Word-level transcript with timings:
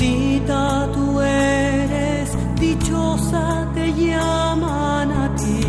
bendita 0.00 0.88
tú 0.94 1.20
eres, 1.20 2.30
dichosa 2.58 3.68
te 3.74 3.92
llaman 3.92 5.12
a 5.12 5.36
ti, 5.36 5.60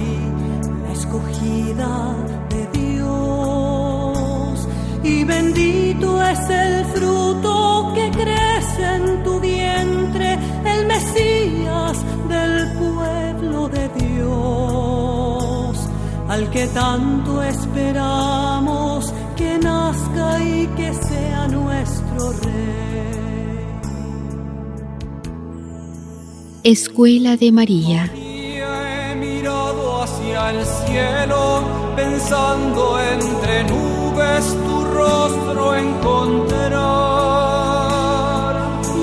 la 0.83 0.93
escogida 0.93 2.15
de 2.49 2.79
Dios. 2.79 4.67
Y 5.03 5.25
bendito 5.25 6.23
es 6.23 6.49
el 6.49 6.85
fruto 6.85 7.91
que 7.93 8.09
crece 8.11 8.95
en 8.95 9.21
tu 9.23 9.37
vientre, 9.39 10.39
el 10.65 10.87
Mesías 10.87 11.97
del 12.29 12.71
pueblo 12.79 13.67
de 13.67 13.89
Dios, 13.89 15.77
al 16.29 16.49
que 16.51 16.67
tanto 16.67 17.43
esperamos 17.43 19.13
que 19.35 19.59
nazca 19.59 20.41
y 20.41 20.67
que 20.77 20.93
sea 20.93 21.49
nuestro 21.49 22.31
Rey. 22.43 22.90
Escuela 26.63 27.37
de 27.37 27.51
María. 27.51 28.11
He 28.13 29.15
mirado 29.15 30.03
hacia 30.03 30.51
el 30.51 30.63
cielo, 30.63 31.63
pensando 31.95 32.99
entre 33.01 33.63
nubes 33.63 34.45
tu 34.63 34.83
rostro 34.83 35.75
encontrar. 35.75 36.81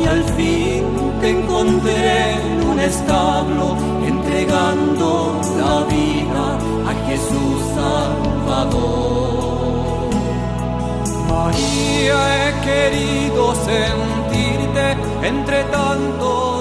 Y 0.01 0.07
al 0.07 0.23
fin 0.37 0.85
te 1.21 1.31
encontré 1.31 2.35
en 2.35 2.63
un 2.63 2.79
establo, 2.79 3.77
entregando 4.07 5.41
la 5.59 5.83
vida 5.93 6.59
a 6.87 6.93
Jesús 7.09 7.61
Salvador. 7.75 9.19
María, 11.29 12.19
he 12.39 12.51
querido 12.65 13.43
sentirte 13.67 14.97
entre 15.27 15.65
tantos 15.65 16.58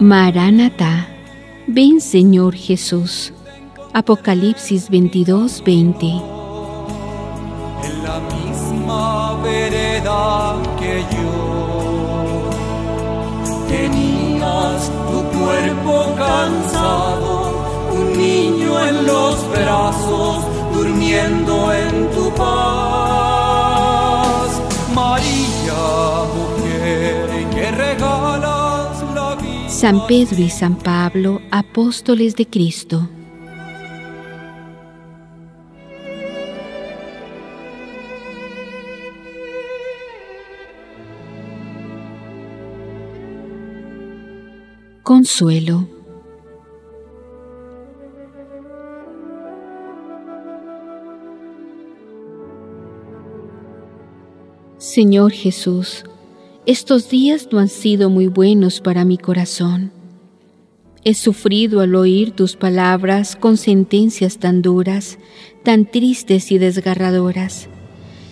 Maranatá. 0.00 1.08
Ven 1.66 2.00
Señor 2.00 2.54
Jesús. 2.54 3.32
Apocalipsis 3.92 4.88
22, 4.88 5.60
20. 5.64 6.06
en 6.06 8.04
la 8.04 8.20
misma 8.20 9.36
vereda 9.42 10.54
que 10.78 11.04
yo. 11.10 12.48
Tenías 13.66 14.88
tu 15.10 15.18
cuerpo 15.36 16.14
cansado, 16.16 17.52
un 17.92 18.16
niño 18.16 18.78
en 18.86 19.04
los 19.04 19.50
brazos, 19.50 20.44
durmiendo 20.74 21.72
en 21.72 22.08
tu 22.12 22.32
paz. 22.34 23.17
San 29.80 30.08
Pedro 30.08 30.42
y 30.42 30.50
San 30.50 30.76
Pablo, 30.76 31.40
apóstoles 31.52 32.34
de 32.34 32.46
Cristo. 32.48 33.08
Consuelo. 45.04 45.88
Señor 54.78 55.30
Jesús, 55.30 56.04
estos 56.68 57.08
días 57.08 57.48
no 57.50 57.60
han 57.60 57.70
sido 57.70 58.10
muy 58.10 58.26
buenos 58.26 58.82
para 58.82 59.06
mi 59.06 59.16
corazón. 59.16 59.90
He 61.02 61.14
sufrido 61.14 61.80
al 61.80 61.94
oír 61.94 62.32
tus 62.32 62.56
palabras 62.56 63.36
con 63.36 63.56
sentencias 63.56 64.36
tan 64.36 64.60
duras, 64.60 65.18
tan 65.62 65.86
tristes 65.86 66.52
y 66.52 66.58
desgarradoras. 66.58 67.70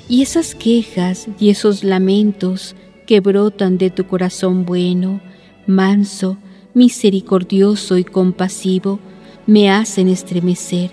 Y 0.07 0.21
esas 0.21 0.55
quejas 0.55 1.29
y 1.41 1.49
esos 1.49 1.83
lamentos 1.83 2.77
que 3.07 3.21
brotan 3.21 3.79
de 3.79 3.89
tu 3.89 4.07
corazón 4.07 4.67
bueno, 4.67 5.23
manso, 5.67 6.37
misericordioso 6.75 7.97
y 7.97 8.05
compasivo, 8.05 9.01
me 9.47 9.71
hacen 9.71 10.09
estremecer 10.09 10.91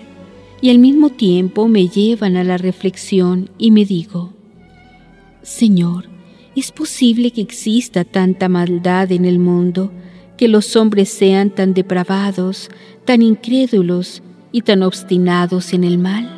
y 0.62 0.70
al 0.70 0.78
mismo 0.78 1.10
tiempo 1.10 1.68
me 1.68 1.88
llevan 1.88 2.38
a 2.38 2.44
la 2.44 2.56
reflexión 2.56 3.50
y 3.58 3.70
me 3.70 3.84
digo, 3.84 4.32
Señor, 5.42 6.13
¿es 6.56 6.72
posible 6.72 7.30
que 7.32 7.40
exista 7.40 8.04
tanta 8.04 8.48
maldad 8.48 9.10
en 9.12 9.24
el 9.24 9.38
mundo, 9.38 9.92
que 10.36 10.48
los 10.48 10.76
hombres 10.76 11.08
sean 11.08 11.50
tan 11.50 11.74
depravados, 11.74 12.68
tan 13.04 13.22
incrédulos 13.22 14.22
y 14.52 14.62
tan 14.62 14.82
obstinados 14.82 15.72
en 15.72 15.84
el 15.84 15.98
mal? 15.98 16.30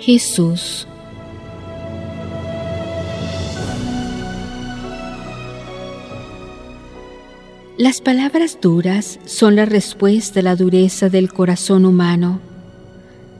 Jesús. 0.00 0.86
Las 7.76 8.00
palabras 8.00 8.58
duras 8.62 9.18
son 9.24 9.56
la 9.56 9.64
respuesta 9.64 10.38
a 10.38 10.42
la 10.44 10.54
dureza 10.54 11.08
del 11.08 11.32
corazón 11.32 11.84
humano. 11.84 12.38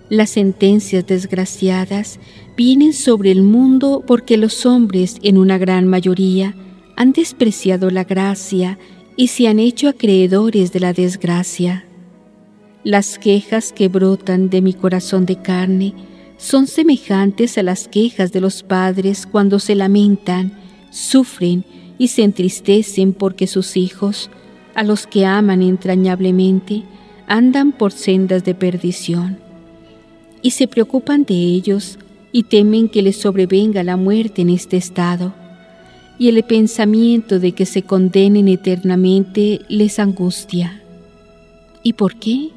Las 0.08 0.30
sentencias 0.30 1.06
desgraciadas 1.06 2.18
vienen 2.56 2.94
sobre 2.94 3.30
el 3.30 3.42
mundo 3.42 4.02
porque 4.04 4.36
los 4.36 4.66
hombres, 4.66 5.18
en 5.22 5.38
una 5.38 5.56
gran 5.56 5.86
mayoría, 5.86 6.56
han 6.96 7.12
despreciado 7.12 7.90
la 7.90 8.02
gracia 8.02 8.76
y 9.16 9.28
se 9.28 9.46
han 9.46 9.60
hecho 9.60 9.88
acreedores 9.88 10.72
de 10.72 10.80
la 10.80 10.92
desgracia. 10.92 11.84
Las 12.82 13.20
quejas 13.20 13.72
que 13.72 13.86
brotan 13.86 14.50
de 14.50 14.62
mi 14.62 14.74
corazón 14.74 15.26
de 15.26 15.36
carne 15.36 15.94
son 16.38 16.66
semejantes 16.66 17.56
a 17.56 17.62
las 17.62 17.86
quejas 17.86 18.32
de 18.32 18.40
los 18.40 18.64
padres 18.64 19.26
cuando 19.26 19.60
se 19.60 19.76
lamentan, 19.76 20.58
sufren 20.90 21.64
y 21.98 22.08
se 22.08 22.22
entristecen 22.22 23.12
porque 23.12 23.46
sus 23.46 23.76
hijos, 23.76 24.30
a 24.74 24.82
los 24.82 25.06
que 25.06 25.26
aman 25.26 25.62
entrañablemente, 25.62 26.82
andan 27.26 27.72
por 27.72 27.92
sendas 27.92 28.44
de 28.44 28.54
perdición. 28.54 29.38
Y 30.42 30.50
se 30.50 30.68
preocupan 30.68 31.24
de 31.24 31.34
ellos 31.34 31.98
y 32.32 32.44
temen 32.44 32.88
que 32.88 33.02
les 33.02 33.16
sobrevenga 33.16 33.82
la 33.82 33.96
muerte 33.96 34.42
en 34.42 34.50
este 34.50 34.76
estado. 34.76 35.32
Y 36.18 36.28
el 36.28 36.42
pensamiento 36.42 37.40
de 37.40 37.52
que 37.52 37.66
se 37.66 37.82
condenen 37.82 38.48
eternamente 38.48 39.60
les 39.68 39.98
angustia. 39.98 40.82
¿Y 41.82 41.94
por 41.94 42.16
qué? 42.16 42.50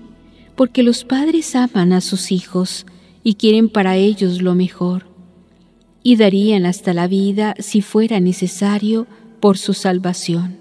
Porque 0.56 0.84
los 0.84 1.04
padres 1.04 1.56
aman 1.56 1.94
a 1.94 2.02
sus 2.02 2.32
hijos 2.32 2.86
y 3.24 3.36
quieren 3.36 3.70
para 3.70 3.98
ellos 3.98 4.42
lo 4.42 4.56
mejor, 4.56 5.06
y 6.02 6.16
darían 6.16 6.66
hasta 6.66 6.94
la 6.94 7.08
vida 7.08 7.56
si 7.60 7.82
fuera 7.82 8.20
necesario 8.20 9.06
por 9.40 9.58
su 9.58 9.74
salvación. 9.74 10.58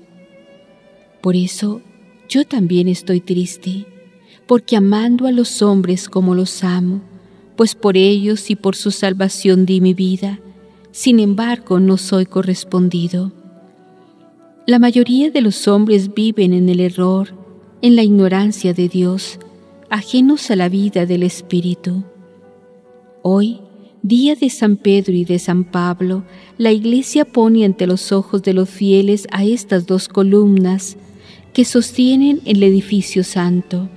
Por 1.21 1.37
eso 1.37 1.81
yo 2.29 2.45
también 2.45 2.89
estoy 2.89 3.21
triste, 3.21 3.87
porque 4.47 4.77
amando 4.77 5.27
a 5.27 5.33
los 5.33 5.63
hombres 5.63 6.09
como 6.09 6.35
los 6.35 6.63
amo, 6.63 7.01
pues 7.57 7.75
por 7.75 7.97
ellos 7.97 8.51
y 8.51 8.57
por 8.57 8.77
su 8.77 8.91
salvación 8.91 9.67
di 9.67 9.81
mi 9.81 9.95
vida, 9.95 10.41
sin 10.93 11.21
embargo 11.21 11.81
no 11.81 11.97
soy 11.97 12.27
correspondido. 12.27 13.33
La 14.67 14.79
mayoría 14.79 15.31
de 15.31 15.41
los 15.41 15.69
hombres 15.69 16.15
viven 16.15 16.53
en 16.53 16.69
el 16.69 16.81
error, 16.81 17.35
en 17.83 17.97
la 17.97 18.03
ignorancia 18.03 18.73
de 18.73 18.89
Dios, 18.89 19.39
ajenos 19.91 20.51
a 20.51 20.57
la 20.57 20.69
vida 20.69 21.07
del 21.07 21.23
Espíritu. 21.23 22.05
Hoy 23.23 23.61
Día 24.07 24.37
de 24.37 24.51
San 24.51 24.77
Pedro 24.77 25.15
y 25.15 25.25
de 25.25 25.41
San 25.41 25.65
Pablo, 25.65 26.23
la 26.59 26.71
Iglesia 26.71 27.25
pone 27.25 27.65
ante 27.65 27.89
los 27.89 28.13
ojos 28.13 28.41
de 28.41 28.55
los 28.55 28.71
fieles 28.71 29.27
a 29.33 29.45
estas 29.45 29.85
dos 29.85 30.07
columnas 30.07 30.97
que 31.53 31.65
sostienen 31.65 32.41
el 32.45 32.63
edificio 32.63 33.25
santo. 33.25 33.89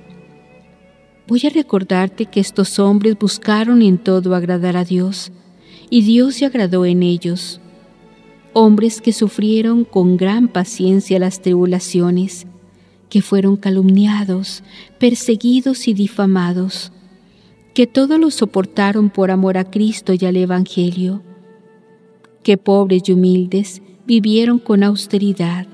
Voy 1.28 1.42
a 1.46 1.50
recordarte 1.50 2.26
que 2.26 2.40
estos 2.40 2.80
hombres 2.80 3.16
buscaron 3.20 3.82
en 3.82 3.98
todo 3.98 4.34
agradar 4.34 4.76
a 4.76 4.84
Dios, 4.84 5.30
y 5.90 6.02
Dios 6.02 6.34
se 6.34 6.46
agradó 6.46 6.84
en 6.86 7.04
ellos. 7.04 7.60
Hombres 8.52 9.00
que 9.00 9.12
sufrieron 9.12 9.84
con 9.84 10.16
gran 10.16 10.48
paciencia 10.48 11.20
las 11.20 11.40
tribulaciones, 11.40 12.48
que 13.10 13.22
fueron 13.22 13.56
calumniados, 13.56 14.64
perseguidos 14.98 15.86
y 15.86 15.94
difamados, 15.94 16.90
que 17.74 17.86
todo 17.86 18.18
lo 18.18 18.30
soportaron 18.30 19.10
por 19.10 19.30
amor 19.30 19.56
a 19.56 19.70
Cristo 19.70 20.12
y 20.18 20.24
al 20.24 20.36
Evangelio, 20.36 21.22
que 22.42 22.56
pobres 22.56 23.02
y 23.08 23.12
humildes 23.12 23.82
vivieron 24.06 24.58
con 24.58 24.82
austeridad, 24.82 25.66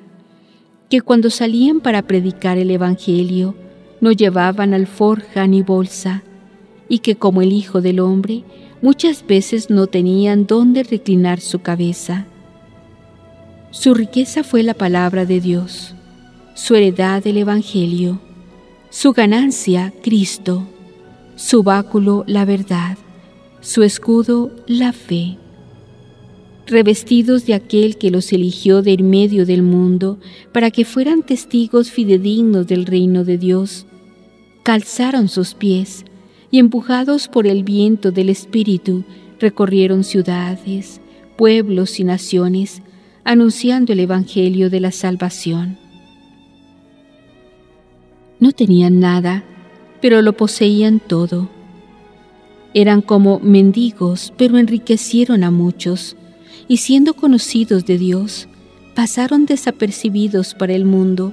que 0.90 1.00
cuando 1.00 1.30
salían 1.30 1.80
para 1.80 2.02
predicar 2.02 2.58
el 2.58 2.70
Evangelio 2.70 3.54
no 4.00 4.12
llevaban 4.12 4.74
alforja 4.74 5.46
ni 5.46 5.62
bolsa, 5.62 6.22
y 6.88 6.98
que 7.00 7.16
como 7.16 7.42
el 7.42 7.52
Hijo 7.52 7.80
del 7.80 8.00
Hombre 8.00 8.44
muchas 8.82 9.26
veces 9.26 9.70
no 9.70 9.86
tenían 9.86 10.46
dónde 10.46 10.82
reclinar 10.82 11.40
su 11.40 11.60
cabeza. 11.60 12.26
Su 13.70 13.94
riqueza 13.94 14.44
fue 14.44 14.62
la 14.62 14.74
palabra 14.74 15.24
de 15.24 15.40
Dios, 15.40 15.94
su 16.54 16.74
heredad 16.74 17.26
el 17.26 17.38
Evangelio, 17.38 18.20
su 18.90 19.12
ganancia 19.12 19.92
Cristo, 20.02 20.66
su 21.36 21.62
báculo 21.62 22.24
la 22.26 22.44
verdad, 22.44 22.98
su 23.60 23.82
escudo 23.84 24.50
la 24.66 24.92
fe 24.92 25.38
revestidos 26.66 27.46
de 27.46 27.54
aquel 27.54 27.96
que 27.96 28.10
los 28.10 28.32
eligió 28.32 28.82
del 28.82 29.02
medio 29.02 29.46
del 29.46 29.62
mundo 29.62 30.18
para 30.52 30.70
que 30.70 30.84
fueran 30.84 31.22
testigos 31.22 31.90
fidedignos 31.90 32.66
del 32.66 32.86
reino 32.86 33.24
de 33.24 33.38
Dios, 33.38 33.86
calzaron 34.62 35.28
sus 35.28 35.54
pies 35.54 36.04
y 36.50 36.58
empujados 36.58 37.28
por 37.28 37.46
el 37.46 37.62
viento 37.62 38.10
del 38.10 38.28
Espíritu 38.30 39.04
recorrieron 39.38 40.02
ciudades, 40.02 41.00
pueblos 41.36 42.00
y 42.00 42.04
naciones, 42.04 42.82
anunciando 43.24 43.92
el 43.92 44.00
Evangelio 44.00 44.70
de 44.70 44.80
la 44.80 44.92
salvación. 44.92 45.78
No 48.40 48.52
tenían 48.52 48.98
nada, 48.98 49.44
pero 50.06 50.22
lo 50.22 50.34
poseían 50.34 51.00
todo. 51.00 51.48
Eran 52.74 53.02
como 53.02 53.40
mendigos, 53.40 54.32
pero 54.36 54.56
enriquecieron 54.56 55.42
a 55.42 55.50
muchos 55.50 56.14
y 56.68 56.76
siendo 56.76 57.14
conocidos 57.14 57.86
de 57.86 57.98
Dios, 57.98 58.46
pasaron 58.94 59.46
desapercibidos 59.46 60.54
para 60.54 60.74
el 60.74 60.84
mundo, 60.84 61.32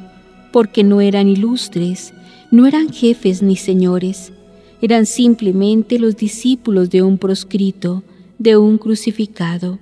porque 0.52 0.84
no 0.84 1.02
eran 1.02 1.30
ilustres, 1.30 2.16
no 2.50 2.66
eran 2.66 2.92
jefes 2.92 3.44
ni 3.44 3.58
señores, 3.58 4.34
eran 4.82 5.06
simplemente 5.06 6.00
los 6.00 6.18
discípulos 6.18 6.90
de 6.90 7.04
un 7.04 7.20
proscrito, 7.20 8.02
de 8.40 8.58
un 8.58 8.80
crucificado, 8.80 9.78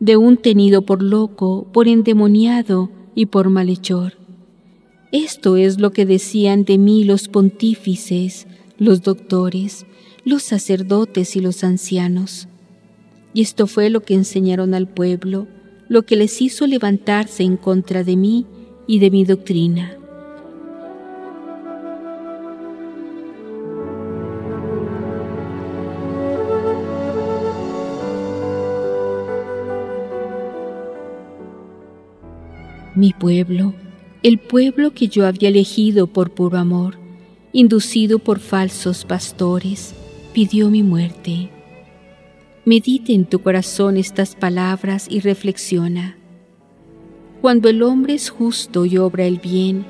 de 0.00 0.18
un 0.18 0.36
tenido 0.36 0.82
por 0.82 1.02
loco, 1.02 1.66
por 1.72 1.88
endemoniado 1.88 2.90
y 3.14 3.24
por 3.24 3.48
malhechor. 3.48 4.21
Esto 5.12 5.58
es 5.58 5.78
lo 5.78 5.90
que 5.90 6.06
decían 6.06 6.64
de 6.64 6.78
mí 6.78 7.04
los 7.04 7.28
pontífices, 7.28 8.46
los 8.78 9.02
doctores, 9.02 9.84
los 10.24 10.42
sacerdotes 10.42 11.36
y 11.36 11.40
los 11.40 11.64
ancianos. 11.64 12.48
Y 13.34 13.42
esto 13.42 13.66
fue 13.66 13.90
lo 13.90 14.00
que 14.00 14.14
enseñaron 14.14 14.72
al 14.72 14.88
pueblo, 14.88 15.48
lo 15.88 16.06
que 16.06 16.16
les 16.16 16.40
hizo 16.40 16.66
levantarse 16.66 17.42
en 17.42 17.58
contra 17.58 18.04
de 18.04 18.16
mí 18.16 18.46
y 18.86 19.00
de 19.00 19.10
mi 19.10 19.26
doctrina. 19.26 19.98
Mi 32.94 33.12
pueblo, 33.12 33.74
el 34.22 34.38
pueblo 34.38 34.92
que 34.94 35.08
yo 35.08 35.26
había 35.26 35.48
elegido 35.48 36.06
por 36.06 36.30
puro 36.30 36.56
amor, 36.56 36.96
inducido 37.52 38.20
por 38.20 38.38
falsos 38.38 39.04
pastores, 39.04 39.94
pidió 40.32 40.70
mi 40.70 40.84
muerte. 40.84 41.50
Medite 42.64 43.14
en 43.14 43.24
tu 43.24 43.40
corazón 43.40 43.96
estas 43.96 44.36
palabras 44.36 45.08
y 45.10 45.18
reflexiona. 45.18 46.16
Cuando 47.40 47.68
el 47.68 47.82
hombre 47.82 48.14
es 48.14 48.30
justo 48.30 48.86
y 48.86 48.96
obra 48.96 49.24
el 49.24 49.40
bien, 49.40 49.84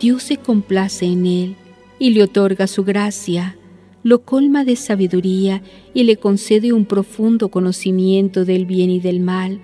Dios 0.00 0.24
se 0.24 0.36
complace 0.36 1.06
en 1.06 1.26
él 1.26 1.56
y 2.00 2.10
le 2.10 2.24
otorga 2.24 2.66
su 2.66 2.82
gracia, 2.82 3.56
lo 4.02 4.22
colma 4.22 4.64
de 4.64 4.74
sabiduría 4.74 5.62
y 5.94 6.02
le 6.02 6.16
concede 6.16 6.72
un 6.72 6.84
profundo 6.84 7.48
conocimiento 7.50 8.44
del 8.44 8.66
bien 8.66 8.90
y 8.90 8.98
del 8.98 9.20
mal, 9.20 9.60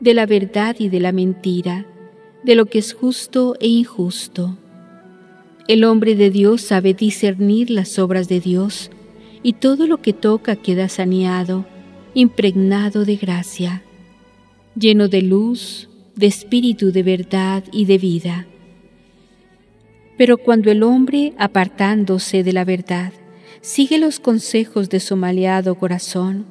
de 0.00 0.14
la 0.14 0.24
verdad 0.24 0.76
y 0.78 0.88
de 0.88 1.00
la 1.00 1.12
mentira, 1.12 1.86
de 2.42 2.54
lo 2.54 2.66
que 2.66 2.78
es 2.78 2.92
justo 2.92 3.56
e 3.60 3.68
injusto. 3.68 4.56
El 5.68 5.84
hombre 5.84 6.16
de 6.16 6.30
Dios 6.30 6.62
sabe 6.62 6.94
discernir 6.94 7.70
las 7.70 7.98
obras 7.98 8.28
de 8.28 8.40
Dios 8.40 8.90
y 9.42 9.54
todo 9.54 9.86
lo 9.86 9.98
que 9.98 10.12
toca 10.12 10.56
queda 10.56 10.88
saneado 10.88 11.66
impregnado 12.14 13.04
de 13.04 13.16
gracia, 13.16 13.82
lleno 14.76 15.08
de 15.08 15.22
luz, 15.22 15.88
de 16.14 16.26
espíritu 16.26 16.92
de 16.92 17.02
verdad 17.02 17.64
y 17.72 17.86
de 17.86 17.98
vida. 17.98 18.46
Pero 20.18 20.36
cuando 20.36 20.70
el 20.70 20.82
hombre, 20.82 21.32
apartándose 21.38 22.42
de 22.42 22.52
la 22.52 22.64
verdad, 22.64 23.12
sigue 23.62 23.98
los 23.98 24.20
consejos 24.20 24.90
de 24.90 25.00
su 25.00 25.16
maleado 25.16 25.76
corazón, 25.76 26.46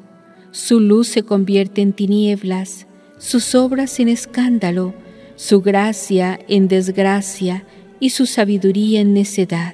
su 0.51 0.79
luz 0.79 1.07
se 1.07 1.23
convierte 1.23 1.81
en 1.81 1.93
tinieblas, 1.93 2.87
sus 3.19 3.53
obras 3.53 3.99
en 3.99 4.09
escándalo, 4.09 4.93
su 5.35 5.61
gracia 5.61 6.39
en 6.47 6.67
desgracia 6.67 7.65
y 7.99 8.09
su 8.11 8.25
sabiduría 8.25 9.01
en 9.01 9.13
necedad. 9.13 9.73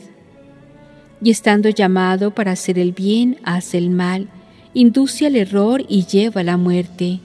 Y 1.22 1.32
estando 1.32 1.70
llamado 1.70 2.32
para 2.32 2.52
hacer 2.52 2.78
el 2.78 2.92
bien, 2.92 3.38
hace 3.44 3.78
el 3.78 3.90
mal, 3.90 4.28
induce 4.74 5.26
al 5.26 5.36
error 5.36 5.84
y 5.88 6.06
lleva 6.06 6.42
a 6.42 6.44
la 6.44 6.58
muerte. 6.58 7.20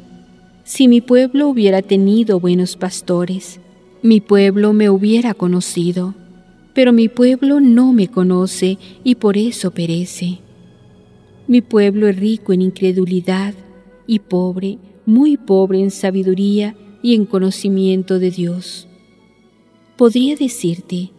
Si 0.64 0.88
mi 0.88 1.00
pueblo 1.00 1.48
hubiera 1.48 1.82
tenido 1.82 2.40
buenos 2.40 2.76
pastores, 2.76 3.60
mi 4.02 4.20
pueblo 4.20 4.72
me 4.72 4.88
hubiera 4.88 5.34
conocido, 5.34 6.14
pero 6.74 6.92
mi 6.92 7.08
pueblo 7.08 7.60
no 7.60 7.92
me 7.92 8.08
conoce 8.08 8.78
y 9.04 9.16
por 9.16 9.36
eso 9.36 9.72
perece. 9.72 10.38
Mi 11.46 11.60
pueblo 11.60 12.08
es 12.08 12.16
rico 12.16 12.52
en 12.52 12.62
incredulidad 12.62 13.54
y 14.06 14.20
pobre, 14.20 14.78
muy 15.04 15.36
pobre 15.36 15.80
en 15.80 15.90
sabiduría 15.90 16.74
y 17.02 17.14
en 17.14 17.26
conocimiento 17.26 18.18
de 18.18 18.30
Dios. 18.30 18.87
Podría 19.97 20.37
decirte, 20.37 21.11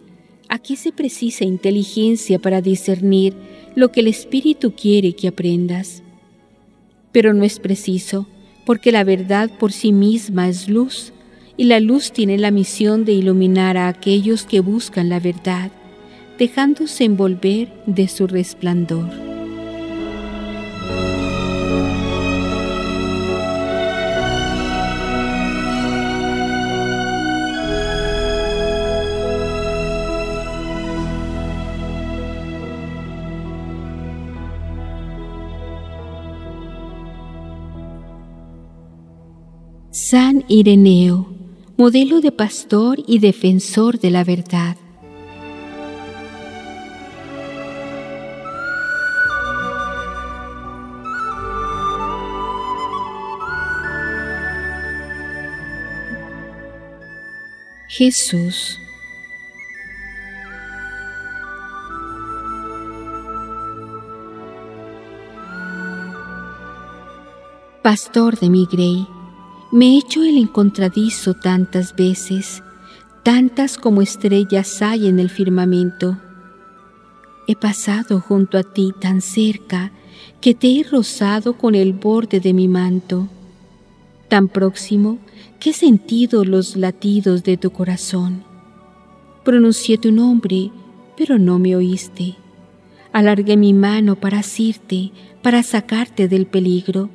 aquí 0.50 0.76
se 0.76 0.92
precisa 0.92 1.46
inteligencia 1.46 2.40
para 2.40 2.62
discernir 2.62 3.34
lo 3.76 3.92
que 3.92 4.00
el 4.00 4.08
Espíritu 4.08 4.74
quiere 4.74 5.14
que 5.14 5.28
aprendas 5.28 6.04
pero 7.14 7.34
no 7.34 7.46
es 7.46 7.60
preciso, 7.60 8.28
porque 8.66 8.92
la 8.92 9.06
verdad 9.06 9.50
por 9.58 9.72
sí 9.72 9.94
misma 9.94 10.50
es 10.50 10.68
luz, 10.68 11.14
y 11.56 11.66
la 11.66 11.80
luz 11.80 12.12
tiene 12.12 12.38
la 12.38 12.52
misión 12.52 13.06
de 13.06 13.14
iluminar 13.14 13.78
a 13.78 13.88
aquellos 13.88 14.44
que 14.46 14.60
buscan 14.60 15.08
la 15.08 15.20
verdad, 15.20 15.72
dejándose 16.40 17.06
envolver 17.06 17.72
de 17.86 18.08
su 18.08 18.26
resplandor. 18.26 19.08
San 40.06 40.44
Ireneo, 40.50 41.28
modelo 41.78 42.20
de 42.20 42.34
pastor 42.34 42.98
y 43.08 43.20
defensor 43.20 44.02
de 44.02 44.12
la 44.12 44.26
verdad. 44.26 44.76
Jesús 57.88 58.78
Pastor 67.82 68.38
de 68.38 68.50
mi 68.50 68.66
grey, 68.66 69.08
me 69.74 69.88
he 69.88 69.98
hecho 69.98 70.22
el 70.22 70.38
encontradizo 70.38 71.34
tantas 71.34 71.96
veces, 71.96 72.62
tantas 73.24 73.80
como 73.80 74.04
estrellas 74.04 74.84
hay 74.84 75.08
en 75.08 75.18
el 75.18 75.32
firmamento. 75.32 76.20
He 77.48 77.56
pasado 77.56 78.22
junto 78.22 78.60
a 78.60 78.64
ti 78.64 78.94
tan 79.02 79.20
cerca 79.20 79.92
que 80.42 80.54
te 80.54 80.80
he 80.80 80.84
rozado 80.84 81.58
con 81.58 81.74
el 81.74 81.94
borde 81.94 82.40
de 82.40 82.54
mi 82.54 82.68
manto, 82.68 83.28
tan 84.28 84.48
próximo 84.48 85.18
que 85.60 85.72
he 85.72 85.74
sentido 85.74 86.46
los 86.46 86.76
latidos 86.76 87.44
de 87.44 87.58
tu 87.58 87.72
corazón. 87.72 88.44
Pronuncié 89.44 89.98
tu 89.98 90.12
nombre, 90.12 90.70
pero 91.18 91.40
no 91.40 91.58
me 91.58 91.76
oíste. 91.76 92.36
Alargué 93.12 93.58
mi 93.58 93.74
mano 93.74 94.18
para 94.18 94.38
asirte, 94.38 95.12
para 95.42 95.64
sacarte 95.64 96.28
del 96.28 96.46
peligro, 96.46 97.10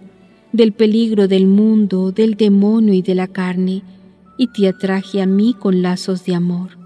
del 0.53 0.73
peligro 0.73 1.29
del 1.29 1.47
mundo, 1.47 2.13
del 2.13 2.35
demonio 2.35 2.95
y 2.95 3.03
de 3.03 3.15
la 3.15 3.27
carne, 3.27 3.83
y 4.37 4.49
te 4.49 4.69
atraje 4.69 5.21
a 5.21 5.27
mí 5.27 5.55
con 5.59 5.83
lazos 5.83 6.25
de 6.25 6.35
amor. 6.35 6.79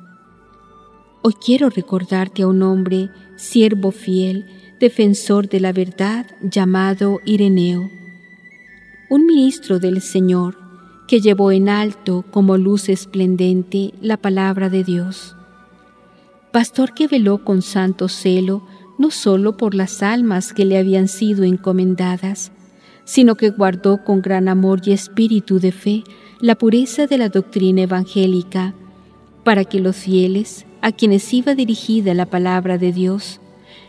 Hoy 1.22 1.34
quiero 1.34 1.70
recordarte 1.70 2.42
a 2.42 2.48
un 2.48 2.62
hombre, 2.62 3.10
siervo 3.36 3.92
fiel, 3.92 4.46
defensor 4.80 5.48
de 5.48 5.60
la 5.60 5.72
verdad, 5.72 6.26
llamado 6.42 7.20
Ireneo, 7.24 7.88
un 9.08 9.26
ministro 9.26 9.78
del 9.78 10.00
Señor, 10.00 10.56
que 11.06 11.20
llevó 11.20 11.52
en 11.52 11.68
alto 11.68 12.24
como 12.30 12.56
luz 12.56 12.88
esplendente 12.88 13.92
la 14.00 14.16
palabra 14.16 14.70
de 14.70 14.82
Dios. 14.82 15.36
Pastor 16.52 16.94
que 16.94 17.06
veló 17.06 17.44
con 17.44 17.62
santo 17.62 18.08
celo 18.08 18.62
no 18.98 19.10
solo 19.10 19.56
por 19.56 19.74
las 19.74 20.02
almas 20.02 20.52
que 20.52 20.64
le 20.64 20.78
habían 20.78 21.08
sido 21.08 21.44
encomendadas, 21.44 22.51
sino 23.12 23.34
que 23.34 23.50
guardó 23.50 24.02
con 24.04 24.22
gran 24.22 24.48
amor 24.48 24.80
y 24.86 24.92
espíritu 24.92 25.60
de 25.60 25.70
fe 25.70 26.02
la 26.40 26.54
pureza 26.54 27.06
de 27.06 27.18
la 27.18 27.28
doctrina 27.28 27.82
evangélica, 27.82 28.74
para 29.44 29.66
que 29.66 29.80
los 29.80 29.96
fieles, 29.96 30.64
a 30.80 30.92
quienes 30.92 31.30
iba 31.34 31.54
dirigida 31.54 32.14
la 32.14 32.24
palabra 32.24 32.78
de 32.78 32.90
Dios, 32.90 33.38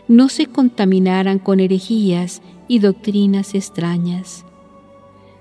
no 0.08 0.28
se 0.28 0.44
contaminaran 0.44 1.38
con 1.38 1.58
herejías 1.58 2.42
y 2.68 2.80
doctrinas 2.80 3.54
extrañas. 3.54 4.44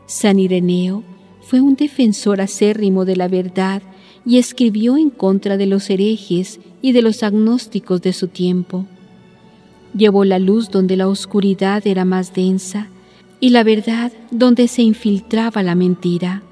San 0.06 0.40
Ireneo 0.40 1.04
fue 1.42 1.60
un 1.60 1.76
defensor 1.76 2.40
acérrimo 2.40 3.04
de 3.04 3.18
la 3.18 3.28
verdad 3.28 3.82
y 4.26 4.38
escribió 4.38 4.96
en 4.96 5.10
contra 5.10 5.58
de 5.58 5.66
los 5.66 5.90
herejes 5.90 6.62
y 6.82 6.94
de 6.94 7.02
los 7.02 7.22
agnósticos 7.22 8.02
de 8.02 8.14
su 8.14 8.30
tiempo. 8.30 8.86
Llevó 9.94 10.24
la 10.24 10.40
luz 10.40 10.70
donde 10.70 10.96
la 10.96 11.10
oscuridad 11.10 11.86
era 11.86 12.06
más 12.06 12.34
densa 12.34 12.88
y 13.44 13.50
la 13.50 13.66
verdad 13.66 14.14
donde 14.32 14.70
se 14.70 14.84
infiltraba 14.84 15.64
la 15.64 15.76
mentira. 15.76 16.44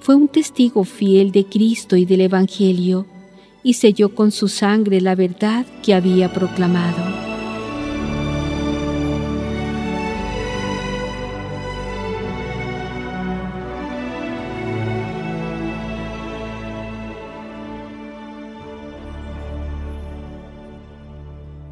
Fue 0.00 0.16
un 0.16 0.26
testigo 0.26 0.82
fiel 0.82 1.30
de 1.30 1.44
Cristo 1.44 1.94
y 1.94 2.04
del 2.04 2.22
Evangelio 2.22 3.06
y 3.62 3.74
selló 3.74 4.12
con 4.12 4.32
su 4.32 4.48
sangre 4.48 5.00
la 5.00 5.14
verdad 5.14 5.64
que 5.84 5.94
había 5.94 6.32
proclamado. 6.32 7.35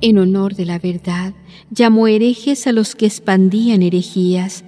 En 0.05 0.19
honor 0.19 0.55
de 0.55 0.67
la 0.67 0.79
verdad, 0.79 1.33
llamó 1.71 2.09
herejes 2.09 2.67
a 2.67 2.73
los 2.73 2.95
que 2.95 3.07
expandían 3.07 3.83
herejías 3.83 4.63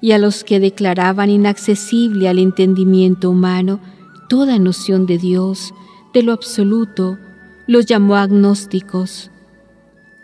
y 0.00 0.10
a 0.10 0.18
los 0.18 0.42
que 0.42 0.58
declaraban 0.58 1.30
inaccesible 1.30 2.28
al 2.28 2.40
entendimiento 2.40 3.30
humano 3.30 3.78
toda 4.28 4.58
noción 4.58 5.06
de 5.06 5.16
Dios, 5.16 5.72
de 6.12 6.24
lo 6.24 6.32
absoluto, 6.32 7.18
los 7.68 7.86
llamó 7.86 8.16
agnósticos. 8.16 9.30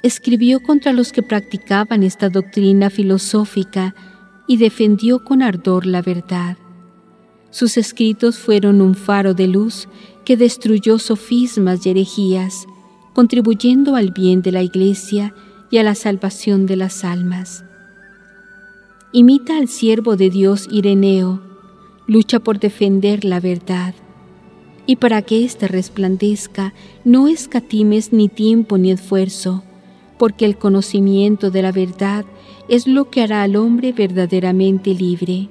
Escribió 0.02 0.60
contra 0.60 0.92
los 0.92 1.12
que 1.12 1.22
practicaban 1.22 2.02
esta 2.02 2.28
doctrina 2.28 2.90
filosófica 2.90 3.94
y 4.48 4.56
defendió 4.56 5.22
con 5.22 5.42
ardor 5.42 5.86
la 5.86 6.02
verdad. 6.02 6.56
Sus 7.50 7.76
escritos 7.76 8.36
fueron 8.36 8.80
un 8.80 8.96
faro 8.96 9.32
de 9.32 9.46
luz 9.46 9.88
que 10.24 10.36
destruyó 10.36 10.98
sofismas 10.98 11.86
y 11.86 11.90
herejías, 11.90 12.66
contribuyendo 13.16 13.96
al 13.96 14.10
bien 14.10 14.42
de 14.42 14.52
la 14.52 14.62
Iglesia 14.62 15.32
y 15.70 15.78
a 15.78 15.82
la 15.82 15.94
salvación 15.94 16.66
de 16.66 16.76
las 16.76 17.02
almas. 17.02 17.64
Imita 19.10 19.56
al 19.56 19.68
siervo 19.68 20.16
de 20.16 20.28
Dios 20.28 20.68
Ireneo, 20.70 21.40
lucha 22.06 22.40
por 22.40 22.60
defender 22.60 23.24
la 23.24 23.40
verdad, 23.40 23.94
y 24.84 24.96
para 24.96 25.22
que 25.22 25.46
ésta 25.46 25.66
resplandezca, 25.66 26.74
no 27.06 27.26
escatimes 27.26 28.12
ni 28.12 28.28
tiempo 28.28 28.76
ni 28.76 28.90
esfuerzo, 28.90 29.64
porque 30.18 30.44
el 30.44 30.58
conocimiento 30.58 31.50
de 31.50 31.62
la 31.62 31.72
verdad 31.72 32.26
es 32.68 32.86
lo 32.86 33.08
que 33.08 33.22
hará 33.22 33.44
al 33.44 33.56
hombre 33.56 33.92
verdaderamente 33.92 34.92
libre. 34.92 35.48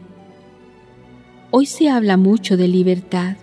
Hoy 1.50 1.65
se 1.65 1.89
habla 1.89 2.15
mucho 2.15 2.57
de 2.57 2.67
libertad, 2.67 3.38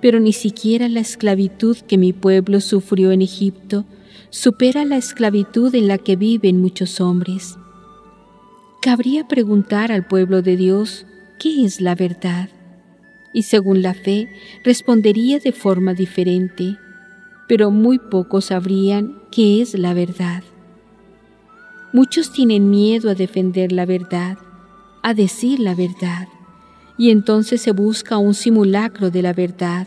pero 0.00 0.20
ni 0.20 0.32
siquiera 0.32 0.88
la 0.88 1.00
esclavitud 1.00 1.76
que 1.76 1.98
mi 1.98 2.12
pueblo 2.12 2.60
sufrió 2.60 3.12
en 3.12 3.22
Egipto 3.22 3.84
supera 4.30 4.84
la 4.84 4.96
esclavitud 4.96 5.74
en 5.74 5.88
la 5.88 5.98
que 5.98 6.16
viven 6.16 6.60
muchos 6.60 7.00
hombres. 7.00 7.56
Cabría 8.82 9.26
preguntar 9.26 9.90
al 9.90 10.06
pueblo 10.06 10.42
de 10.42 10.56
Dios 10.56 11.06
qué 11.38 11.64
es 11.64 11.80
la 11.80 11.94
verdad, 11.94 12.50
y 13.32 13.42
según 13.42 13.82
la 13.82 13.94
fe 13.94 14.28
respondería 14.64 15.38
de 15.38 15.52
forma 15.52 15.94
diferente, 15.94 16.76
pero 17.48 17.70
muy 17.70 17.98
pocos 17.98 18.46
sabrían 18.46 19.18
qué 19.30 19.62
es 19.62 19.74
la 19.74 19.94
verdad. 19.94 20.42
Muchos 21.92 22.32
tienen 22.32 22.70
miedo 22.70 23.10
a 23.10 23.14
defender 23.14 23.72
la 23.72 23.86
verdad, 23.86 24.38
a 25.02 25.14
decir 25.14 25.60
la 25.60 25.74
verdad, 25.74 26.28
y 26.98 27.10
entonces 27.10 27.60
se 27.60 27.72
busca 27.72 28.18
un 28.18 28.34
simulacro 28.34 29.10
de 29.10 29.22
la 29.22 29.32
verdad 29.32 29.86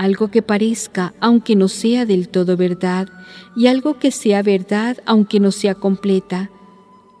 algo 0.00 0.30
que 0.30 0.40
parezca 0.40 1.12
aunque 1.20 1.56
no 1.56 1.68
sea 1.68 2.06
del 2.06 2.30
todo 2.30 2.56
verdad, 2.56 3.08
y 3.54 3.66
algo 3.66 3.98
que 3.98 4.10
sea 4.10 4.42
verdad 4.42 4.96
aunque 5.04 5.40
no 5.40 5.50
sea 5.52 5.74
completa, 5.74 6.50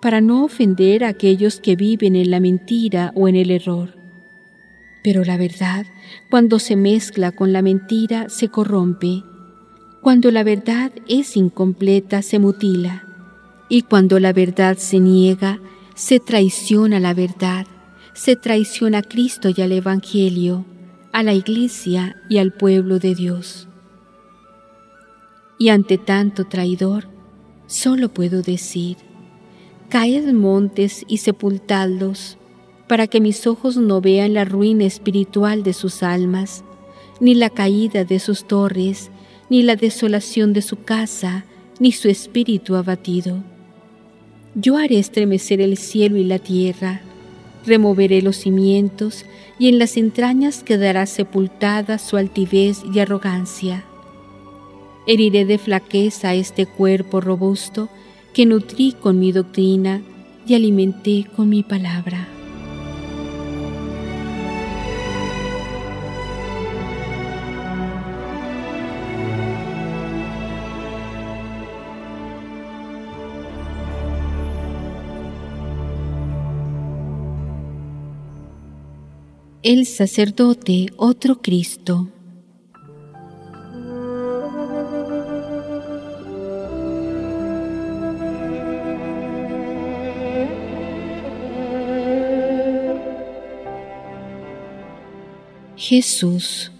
para 0.00 0.22
no 0.22 0.44
ofender 0.44 1.04
a 1.04 1.08
aquellos 1.08 1.60
que 1.60 1.76
viven 1.76 2.16
en 2.16 2.30
la 2.30 2.40
mentira 2.40 3.12
o 3.14 3.28
en 3.28 3.36
el 3.36 3.50
error. 3.50 3.94
Pero 5.04 5.24
la 5.24 5.36
verdad, 5.36 5.84
cuando 6.30 6.58
se 6.58 6.74
mezcla 6.74 7.32
con 7.32 7.52
la 7.52 7.60
mentira, 7.60 8.30
se 8.30 8.48
corrompe. 8.48 9.24
Cuando 10.00 10.30
la 10.30 10.42
verdad 10.42 10.90
es 11.06 11.36
incompleta, 11.36 12.22
se 12.22 12.38
mutila. 12.38 13.04
Y 13.68 13.82
cuando 13.82 14.18
la 14.20 14.32
verdad 14.32 14.78
se 14.78 15.00
niega, 15.00 15.60
se 15.94 16.18
traiciona 16.18 16.98
la 16.98 17.12
verdad, 17.12 17.66
se 18.20 18.36
traiciona 18.36 18.98
a 18.98 19.02
Cristo 19.02 19.48
y 19.48 19.62
al 19.62 19.72
Evangelio 19.72 20.66
a 21.10 21.22
la 21.22 21.32
iglesia 21.32 22.16
y 22.28 22.36
al 22.36 22.52
pueblo 22.52 22.98
de 22.98 23.14
Dios. 23.14 23.66
Y 25.58 25.70
ante 25.70 25.96
tanto 25.96 26.44
traidor, 26.44 27.08
solo 27.66 28.10
puedo 28.10 28.42
decir, 28.42 28.98
caed 29.88 30.34
montes 30.34 31.06
y 31.08 31.16
sepultadlos, 31.16 32.36
para 32.88 33.06
que 33.06 33.22
mis 33.22 33.46
ojos 33.46 33.78
no 33.78 34.02
vean 34.02 34.34
la 34.34 34.44
ruina 34.44 34.84
espiritual 34.84 35.62
de 35.62 35.72
sus 35.72 36.02
almas, 36.02 36.62
ni 37.20 37.34
la 37.34 37.48
caída 37.48 38.04
de 38.04 38.18
sus 38.18 38.46
torres, 38.46 39.10
ni 39.48 39.62
la 39.62 39.76
desolación 39.76 40.52
de 40.52 40.60
su 40.60 40.82
casa, 40.82 41.46
ni 41.78 41.90
su 41.90 42.10
espíritu 42.10 42.76
abatido. 42.76 43.42
Yo 44.54 44.76
haré 44.76 44.98
estremecer 44.98 45.62
el 45.62 45.78
cielo 45.78 46.18
y 46.18 46.24
la 46.24 46.38
tierra, 46.38 47.00
removeré 47.66 48.22
los 48.22 48.36
cimientos 48.36 49.24
y 49.58 49.68
en 49.68 49.78
las 49.78 49.96
entrañas 49.96 50.62
quedará 50.62 51.06
sepultada 51.06 51.98
su 51.98 52.16
altivez 52.16 52.82
y 52.92 53.00
arrogancia. 53.00 53.84
Heriré 55.06 55.44
de 55.44 55.58
flaqueza 55.58 56.34
este 56.34 56.66
cuerpo 56.66 57.20
robusto 57.20 57.88
que 58.32 58.46
nutrí 58.46 58.92
con 58.92 59.18
mi 59.18 59.32
doctrina 59.32 60.02
y 60.46 60.54
alimenté 60.54 61.26
con 61.36 61.48
mi 61.48 61.62
palabra. 61.62 62.29
el 79.62 79.84
sacerdote 79.84 80.86
otro 80.96 81.42
Cristo. 81.42 82.08
Jesús 95.76 96.70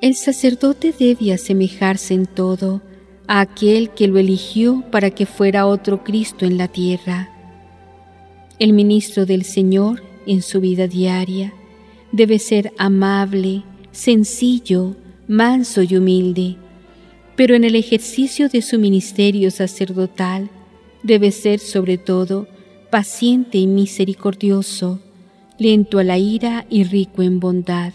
El 0.00 0.14
sacerdote 0.14 0.94
debe 0.98 1.30
asemejarse 1.34 2.14
en 2.14 2.24
todo 2.24 2.80
a 3.26 3.40
aquel 3.40 3.90
que 3.90 4.08
lo 4.08 4.18
eligió 4.18 4.82
para 4.90 5.10
que 5.10 5.26
fuera 5.26 5.66
otro 5.66 6.02
Cristo 6.04 6.46
en 6.46 6.56
la 6.56 6.68
tierra. 6.68 7.28
El 8.58 8.72
ministro 8.72 9.26
del 9.26 9.44
Señor 9.44 10.02
en 10.26 10.40
su 10.40 10.62
vida 10.62 10.86
diaria 10.86 11.52
debe 12.12 12.38
ser 12.38 12.72
amable, 12.78 13.62
sencillo, 13.92 14.96
manso 15.28 15.82
y 15.82 15.94
humilde, 15.94 16.56
pero 17.36 17.54
en 17.54 17.64
el 17.64 17.74
ejercicio 17.74 18.48
de 18.48 18.62
su 18.62 18.78
ministerio 18.78 19.50
sacerdotal 19.50 20.48
debe 21.02 21.30
ser 21.30 21.60
sobre 21.60 21.98
todo 21.98 22.48
paciente 22.90 23.58
y 23.58 23.66
misericordioso, 23.66 24.98
lento 25.58 25.98
a 25.98 26.04
la 26.04 26.16
ira 26.16 26.64
y 26.70 26.84
rico 26.84 27.22
en 27.22 27.38
bondad 27.38 27.92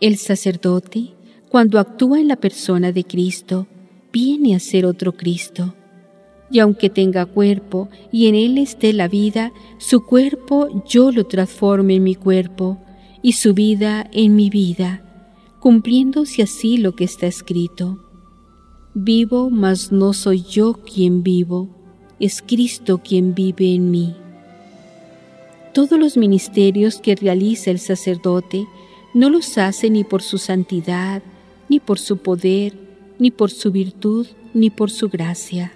el 0.00 0.16
sacerdote, 0.18 1.14
cuando 1.48 1.78
actúa 1.78 2.20
en 2.20 2.28
la 2.28 2.36
persona 2.36 2.92
de 2.92 3.04
Cristo, 3.04 3.66
viene 4.12 4.54
a 4.54 4.60
ser 4.60 4.84
otro 4.84 5.12
Cristo. 5.12 5.74
Y 6.50 6.58
aunque 6.60 6.90
tenga 6.90 7.26
cuerpo 7.26 7.88
y 8.12 8.28
en 8.28 8.34
él 8.34 8.58
esté 8.58 8.92
la 8.92 9.08
vida, 9.08 9.52
su 9.78 10.04
cuerpo 10.04 10.84
yo 10.88 11.10
lo 11.10 11.24
transformo 11.24 11.90
en 11.90 12.02
mi 12.02 12.14
cuerpo 12.14 12.78
y 13.22 13.32
su 13.32 13.54
vida 13.54 14.08
en 14.12 14.36
mi 14.36 14.50
vida, 14.50 15.02
cumpliéndose 15.60 16.42
así 16.42 16.76
lo 16.76 16.94
que 16.94 17.04
está 17.04 17.26
escrito. 17.26 17.98
Vivo, 18.94 19.50
mas 19.50 19.92
no 19.92 20.12
soy 20.12 20.42
yo 20.42 20.74
quien 20.74 21.22
vivo, 21.22 21.68
es 22.20 22.42
Cristo 22.42 22.98
quien 22.98 23.34
vive 23.34 23.74
en 23.74 23.90
mí. 23.90 24.14
Todos 25.74 25.98
los 25.98 26.16
ministerios 26.16 27.00
que 27.00 27.16
realiza 27.16 27.70
el 27.70 27.78
sacerdote 27.78 28.66
no 29.16 29.30
los 29.30 29.56
hace 29.56 29.88
ni 29.88 30.04
por 30.04 30.20
su 30.20 30.36
santidad, 30.36 31.22
ni 31.70 31.80
por 31.80 31.98
su 31.98 32.18
poder, 32.18 32.74
ni 33.18 33.30
por 33.30 33.50
su 33.50 33.72
virtud, 33.72 34.26
ni 34.52 34.68
por 34.68 34.90
su 34.90 35.08
gracia. 35.08 35.72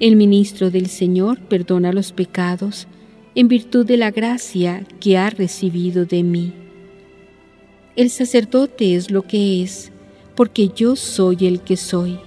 El 0.00 0.16
ministro 0.16 0.72
del 0.72 0.88
Señor 0.88 1.38
perdona 1.42 1.92
los 1.92 2.10
pecados 2.10 2.88
en 3.36 3.46
virtud 3.46 3.86
de 3.86 3.96
la 3.96 4.10
gracia 4.10 4.84
que 4.98 5.16
ha 5.16 5.30
recibido 5.30 6.04
de 6.04 6.24
mí. 6.24 6.52
El 7.94 8.10
sacerdote 8.10 8.96
es 8.96 9.12
lo 9.12 9.22
que 9.22 9.62
es, 9.62 9.92
porque 10.34 10.70
yo 10.74 10.96
soy 10.96 11.46
el 11.46 11.60
que 11.60 11.76
soy, 11.76 12.18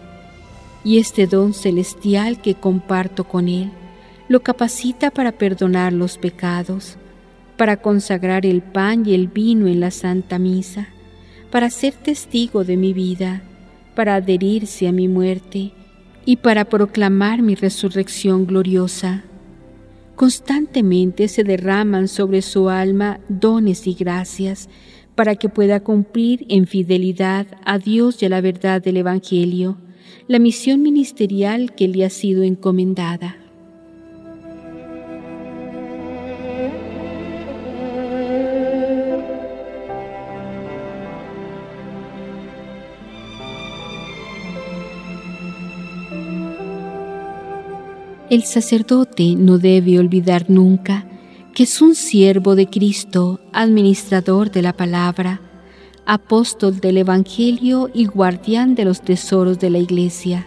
y 0.85 0.99
este 0.99 1.27
don 1.27 1.53
celestial 1.53 2.41
que 2.41 2.55
comparto 2.55 3.25
con 3.25 3.49
él 3.49 3.69
lo 4.29 4.43
capacita 4.43 5.11
para 5.11 5.33
perdonar 5.33 5.91
los 5.91 6.17
pecados, 6.17 6.98
para 7.59 7.75
consagrar 7.75 8.45
el 8.45 8.61
pan 8.61 9.05
y 9.05 9.13
el 9.13 9.27
vino 9.27 9.67
en 9.67 9.81
la 9.81 9.91
Santa 9.91 10.39
Misa, 10.39 10.87
para 11.51 11.69
ser 11.69 11.93
testigo 11.93 12.63
de 12.63 12.77
mi 12.77 12.93
vida, 12.93 13.41
para 13.95 14.15
adherirse 14.15 14.87
a 14.87 14.93
mi 14.93 15.09
muerte 15.09 15.73
y 16.23 16.37
para 16.37 16.63
proclamar 16.63 17.41
mi 17.41 17.55
resurrección 17.55 18.47
gloriosa. 18.47 19.25
Constantemente 20.15 21.27
se 21.27 21.43
derraman 21.43 22.07
sobre 22.07 22.41
su 22.43 22.69
alma 22.69 23.19
dones 23.27 23.87
y 23.87 23.93
gracias 23.93 24.69
para 25.15 25.35
que 25.35 25.49
pueda 25.49 25.81
cumplir 25.81 26.45
en 26.47 26.65
fidelidad 26.65 27.45
a 27.65 27.77
Dios 27.77 28.23
y 28.23 28.27
a 28.27 28.29
la 28.29 28.39
verdad 28.39 28.81
del 28.81 28.95
Evangelio 28.95 29.77
la 30.29 30.39
misión 30.39 30.81
ministerial 30.81 31.75
que 31.75 31.89
le 31.89 32.05
ha 32.05 32.09
sido 32.09 32.43
encomendada. 32.43 33.35
El 48.29 48.43
sacerdote 48.43 49.33
no 49.35 49.57
debe 49.57 49.97
olvidar 49.97 50.51
nunca 50.51 51.07
que 51.55 51.63
es 51.63 51.81
un 51.81 51.95
siervo 51.95 52.55
de 52.55 52.67
Cristo, 52.67 53.39
administrador 53.53 54.51
de 54.51 54.61
la 54.61 54.73
palabra, 54.73 55.41
apóstol 56.05 56.79
del 56.79 56.97
Evangelio 56.97 57.89
y 57.91 58.05
guardián 58.05 58.75
de 58.75 58.85
los 58.85 59.01
tesoros 59.01 59.57
de 59.57 59.71
la 59.71 59.79
Iglesia. 59.79 60.45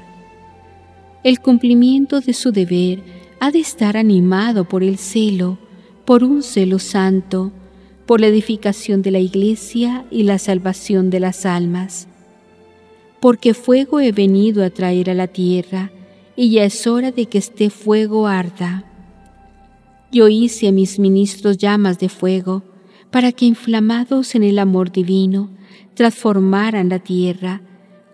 El 1.24 1.40
cumplimiento 1.40 2.20
de 2.20 2.34
su 2.34 2.52
deber 2.52 3.02
ha 3.40 3.50
de 3.50 3.58
estar 3.58 3.96
animado 3.96 4.68
por 4.68 4.84
el 4.84 4.96
celo, 4.96 5.58
por 6.04 6.22
un 6.22 6.44
celo 6.44 6.78
santo, 6.78 7.50
por 8.06 8.20
la 8.20 8.28
edificación 8.28 9.02
de 9.02 9.10
la 9.10 9.18
Iglesia 9.18 10.04
y 10.08 10.22
la 10.22 10.38
salvación 10.38 11.10
de 11.10 11.18
las 11.18 11.44
almas. 11.46 12.06
Porque 13.20 13.54
fuego 13.54 13.98
he 13.98 14.12
venido 14.12 14.64
a 14.64 14.70
traer 14.70 15.10
a 15.10 15.14
la 15.14 15.26
tierra, 15.26 15.90
y 16.36 16.50
ya 16.50 16.64
es 16.64 16.86
hora 16.86 17.12
de 17.12 17.26
que 17.26 17.38
este 17.38 17.70
fuego 17.70 18.26
arda. 18.26 18.84
Yo 20.10 20.28
hice 20.28 20.68
a 20.68 20.72
mis 20.72 20.98
ministros 20.98 21.58
llamas 21.58 21.98
de 21.98 22.08
fuego, 22.08 22.62
para 23.10 23.32
que 23.32 23.44
inflamados 23.44 24.34
en 24.34 24.42
el 24.42 24.58
amor 24.58 24.90
divino, 24.90 25.50
transformaran 25.94 26.88
la 26.88 26.98
tierra, 26.98 27.60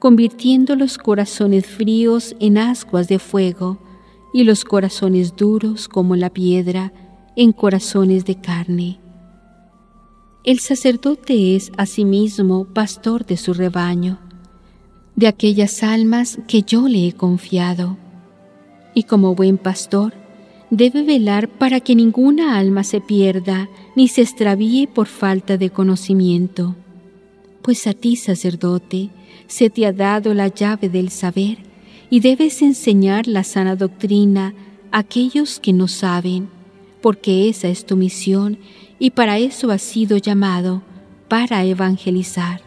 convirtiendo 0.00 0.74
los 0.74 0.98
corazones 0.98 1.66
fríos 1.66 2.34
en 2.40 2.58
ascuas 2.58 3.08
de 3.08 3.18
fuego 3.18 3.78
y 4.32 4.44
los 4.44 4.64
corazones 4.64 5.36
duros 5.36 5.88
como 5.88 6.16
la 6.16 6.30
piedra 6.30 6.92
en 7.36 7.52
corazones 7.52 8.24
de 8.24 8.40
carne. 8.40 9.00
El 10.44 10.58
sacerdote 10.58 11.56
es 11.56 11.70
asimismo 11.76 12.64
pastor 12.64 13.24
de 13.24 13.36
su 13.36 13.54
rebaño, 13.54 14.18
de 15.14 15.28
aquellas 15.28 15.82
almas 15.82 16.38
que 16.48 16.62
yo 16.62 16.88
le 16.88 17.08
he 17.08 17.12
confiado 17.12 17.96
y 18.98 19.04
como 19.04 19.36
buen 19.36 19.58
pastor 19.58 20.12
debe 20.70 21.04
velar 21.04 21.48
para 21.48 21.78
que 21.78 21.94
ninguna 21.94 22.58
alma 22.58 22.82
se 22.82 23.00
pierda 23.00 23.68
ni 23.94 24.08
se 24.08 24.22
extravíe 24.22 24.88
por 24.92 25.06
falta 25.06 25.56
de 25.56 25.70
conocimiento. 25.70 26.74
Pues 27.62 27.86
a 27.86 27.92
ti, 27.92 28.16
sacerdote, 28.16 29.10
se 29.46 29.70
te 29.70 29.86
ha 29.86 29.92
dado 29.92 30.34
la 30.34 30.48
llave 30.48 30.88
del 30.88 31.10
saber 31.10 31.58
y 32.10 32.18
debes 32.18 32.60
enseñar 32.60 33.28
la 33.28 33.44
sana 33.44 33.76
doctrina 33.76 34.52
a 34.90 34.98
aquellos 34.98 35.60
que 35.60 35.72
no 35.72 35.86
saben, 35.86 36.48
porque 37.00 37.48
esa 37.48 37.68
es 37.68 37.86
tu 37.86 37.96
misión 37.96 38.58
y 38.98 39.10
para 39.10 39.38
eso 39.38 39.70
has 39.70 39.82
sido 39.82 40.16
llamado, 40.16 40.82
para 41.28 41.64
evangelizar. 41.64 42.62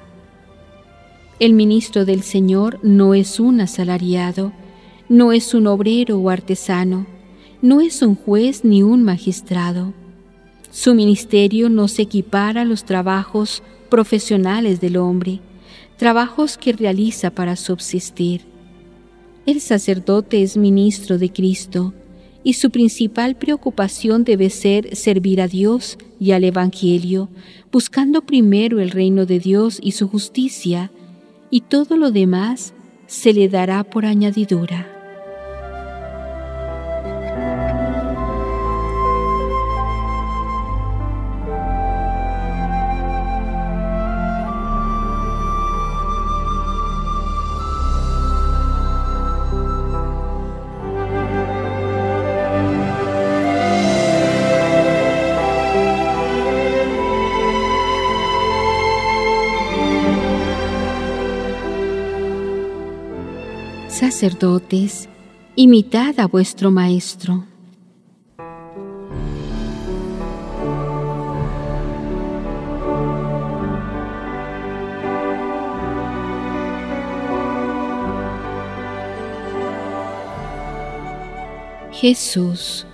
El 1.42 1.52
ministro 1.52 2.06
del 2.06 2.24
Señor 2.24 2.80
no 2.84 3.16
es 3.16 3.38
un 3.38 3.60
asalariado, 3.60 4.54
no 5.12 5.34
es 5.34 5.54
un 5.54 5.68
obrero 5.68 6.18
o 6.20 6.30
artesano, 6.30 7.06
no 7.62 7.82
es 7.82 8.02
un 8.02 8.16
juez 8.16 8.64
ni 8.64 8.82
un 8.82 9.04
magistrado. 9.04 9.94
Su 10.72 10.96
ministerio 10.96 11.70
no 11.70 11.90
se 11.90 12.04
equipara 12.04 12.62
a 12.62 12.66
los 12.66 12.86
trabajos 12.86 13.62
profesionales 13.90 14.80
del 14.80 14.96
hombre, 14.96 15.42
trabajos 15.98 16.58
que 16.58 16.72
realiza 16.72 17.30
para 17.30 17.58
subsistir. 17.58 18.44
El 19.46 19.60
sacerdote 19.60 20.44
es 20.44 20.56
ministro 20.56 21.18
de 21.18 21.30
Cristo 21.30 21.94
y 22.42 22.54
su 22.54 22.72
principal 22.72 23.36
preocupación 23.36 24.24
debe 24.24 24.50
ser 24.50 24.96
servir 24.96 25.42
a 25.42 25.50
Dios 25.50 25.98
y 26.22 26.32
al 26.32 26.46
Evangelio, 26.46 27.28
buscando 27.70 28.22
primero 28.22 28.80
el 28.80 28.92
reino 28.92 29.26
de 29.26 29.40
Dios 29.40 29.78
y 29.84 29.92
su 29.92 30.08
justicia, 30.08 30.90
y 31.50 31.60
todo 31.60 31.98
lo 31.98 32.12
demás 32.12 32.74
se 33.08 33.34
le 33.34 33.50
dará 33.50 33.84
por 33.84 34.06
añadidura. 34.06 35.01
sacerdotes, 64.22 65.10
imitad 65.56 66.20
a 66.20 66.28
vuestro 66.28 66.70
Maestro. 66.70 67.44
Jesús. 81.92 82.86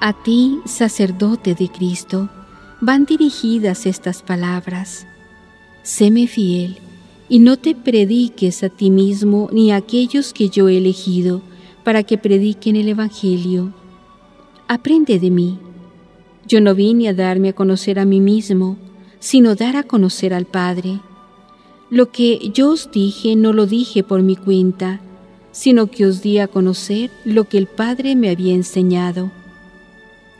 A 0.00 0.12
ti, 0.12 0.60
sacerdote 0.64 1.54
de 1.54 1.68
Cristo, 1.68 2.28
van 2.80 3.04
dirigidas 3.04 3.86
estas 3.86 4.22
palabras. 4.22 5.06
Séme 5.82 6.26
fiel 6.26 6.78
y 7.28 7.40
no 7.40 7.56
te 7.56 7.74
prediques 7.74 8.62
a 8.62 8.68
ti 8.68 8.90
mismo 8.90 9.48
ni 9.52 9.72
a 9.72 9.76
aquellos 9.76 10.32
que 10.32 10.48
yo 10.48 10.68
he 10.68 10.78
elegido 10.78 11.42
para 11.82 12.02
que 12.02 12.18
prediquen 12.18 12.76
el 12.76 12.88
Evangelio. 12.88 13.72
Aprende 14.68 15.18
de 15.18 15.30
mí. 15.30 15.58
Yo 16.46 16.60
no 16.60 16.74
vine 16.74 17.08
a 17.08 17.14
darme 17.14 17.50
a 17.50 17.52
conocer 17.52 17.98
a 17.98 18.04
mí 18.04 18.20
mismo, 18.20 18.76
sino 19.18 19.54
dar 19.54 19.76
a 19.76 19.82
conocer 19.82 20.32
al 20.32 20.46
Padre. 20.46 21.00
Lo 21.90 22.10
que 22.10 22.50
yo 22.54 22.70
os 22.70 22.90
dije 22.90 23.34
no 23.34 23.52
lo 23.52 23.66
dije 23.66 24.02
por 24.02 24.22
mi 24.22 24.36
cuenta, 24.36 25.00
sino 25.50 25.88
que 25.88 26.06
os 26.06 26.22
di 26.22 26.38
a 26.38 26.46
conocer 26.46 27.10
lo 27.24 27.44
que 27.48 27.58
el 27.58 27.66
Padre 27.66 28.14
me 28.14 28.30
había 28.30 28.54
enseñado. 28.54 29.30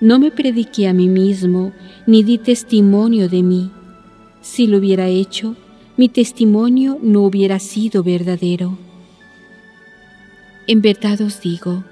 No 0.00 0.18
me 0.18 0.30
prediqué 0.30 0.86
a 0.86 0.92
mí 0.92 1.08
mismo, 1.08 1.72
ni 2.06 2.22
di 2.22 2.38
testimonio 2.38 3.28
de 3.28 3.42
mí. 3.42 3.70
Si 4.40 4.66
lo 4.68 4.78
hubiera 4.78 5.08
hecho, 5.08 5.56
mi 5.96 6.08
testimonio 6.08 6.98
no 7.02 7.22
hubiera 7.22 7.58
sido 7.58 8.04
verdadero. 8.04 8.78
En 10.68 10.82
verdad 10.82 11.20
os 11.22 11.40
digo, 11.40 11.82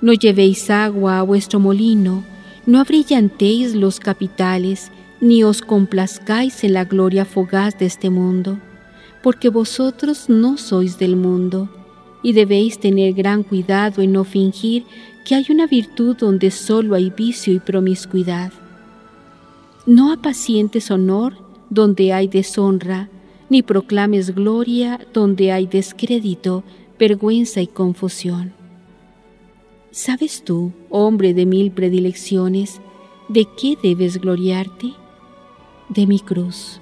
no 0.00 0.12
llevéis 0.12 0.70
agua 0.70 1.18
a 1.18 1.22
vuestro 1.22 1.58
molino, 1.58 2.22
no 2.66 2.78
abrillantéis 2.78 3.74
los 3.74 3.98
capitales, 3.98 4.92
ni 5.20 5.42
os 5.42 5.62
complazcáis 5.62 6.62
en 6.62 6.74
la 6.74 6.84
gloria 6.84 7.24
fugaz 7.24 7.76
de 7.78 7.86
este 7.86 8.10
mundo, 8.10 8.58
porque 9.22 9.48
vosotros 9.48 10.28
no 10.28 10.56
sois 10.56 10.98
del 10.98 11.16
mundo, 11.16 11.68
y 12.24 12.32
debéis 12.32 12.80
tener 12.80 13.12
gran 13.12 13.44
cuidado 13.44 14.02
en 14.02 14.12
no 14.12 14.24
fingir 14.24 14.84
que 15.24 15.36
hay 15.36 15.46
una 15.50 15.66
virtud 15.66 16.16
donde 16.16 16.50
solo 16.50 16.96
hay 16.96 17.10
vicio 17.10 17.52
y 17.52 17.60
promiscuidad. 17.60 18.50
No 19.86 20.10
apacientes 20.10 20.90
honor 20.90 21.36
donde 21.68 22.14
hay 22.14 22.26
deshonra, 22.26 23.10
ni 23.50 23.62
proclames 23.62 24.34
gloria 24.34 24.98
donde 25.12 25.52
hay 25.52 25.66
descrédito, 25.66 26.64
vergüenza 26.98 27.60
y 27.60 27.66
confusión. 27.66 28.54
¿Sabes 29.90 30.42
tú, 30.42 30.72
hombre 30.88 31.34
de 31.34 31.44
mil 31.44 31.70
predilecciones, 31.72 32.80
de 33.28 33.46
qué 33.56 33.76
debes 33.80 34.18
gloriarte? 34.18 34.94
De 35.90 36.06
mi 36.06 36.20
cruz. 36.20 36.80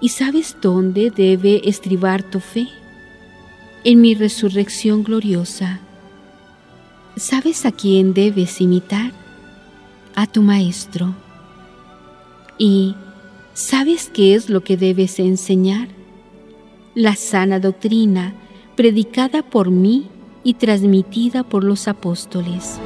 ¿Y 0.00 0.10
sabes 0.10 0.56
dónde 0.62 1.10
debe 1.10 1.68
estribar 1.68 2.22
tu 2.22 2.38
fe? 2.38 2.68
En 3.84 4.00
mi 4.00 4.14
resurrección 4.14 5.02
gloriosa. 5.02 5.80
¿Sabes 7.16 7.64
a 7.66 7.72
quién 7.72 8.14
debes 8.14 8.60
imitar? 8.60 9.12
A 10.14 10.26
tu 10.26 10.42
Maestro. 10.42 11.14
Y 12.58 12.94
¿Sabes 13.54 14.10
qué 14.12 14.34
es 14.34 14.48
lo 14.48 14.62
que 14.62 14.78
debes 14.78 15.18
enseñar? 15.18 15.88
La 16.94 17.14
sana 17.14 17.60
doctrina, 17.60 18.32
predicada 18.74 19.42
por 19.42 19.70
mí 19.70 20.06
y 20.44 20.54
transmitida 20.54 21.42
por 21.42 21.62
los 21.64 21.86
apóstoles. 21.86 22.80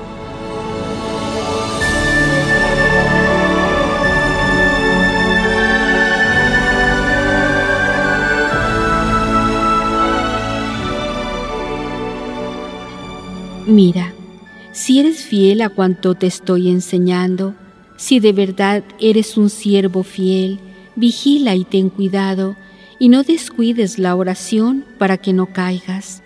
Mira, 13.67 14.13
si 14.73 15.01
eres 15.01 15.25
fiel 15.25 15.63
a 15.63 15.71
cuanto 15.71 16.15
te 16.15 16.27
estoy 16.27 16.69
enseñando, 16.69 17.55
si 17.97 18.21
de 18.21 18.33
verdad 18.33 18.85
eres 19.01 19.39
un 19.39 19.49
siervo 19.49 20.03
fiel, 20.03 20.59
vigila 20.97 21.55
y 21.55 21.65
ten 21.65 21.89
cuidado, 21.89 22.57
y 22.99 23.09
no 23.09 23.23
descuides 23.23 23.99
la 23.99 24.17
oración 24.17 24.85
para 24.99 25.17
que 25.17 25.33
no 25.33 25.47
caigas. 25.47 26.23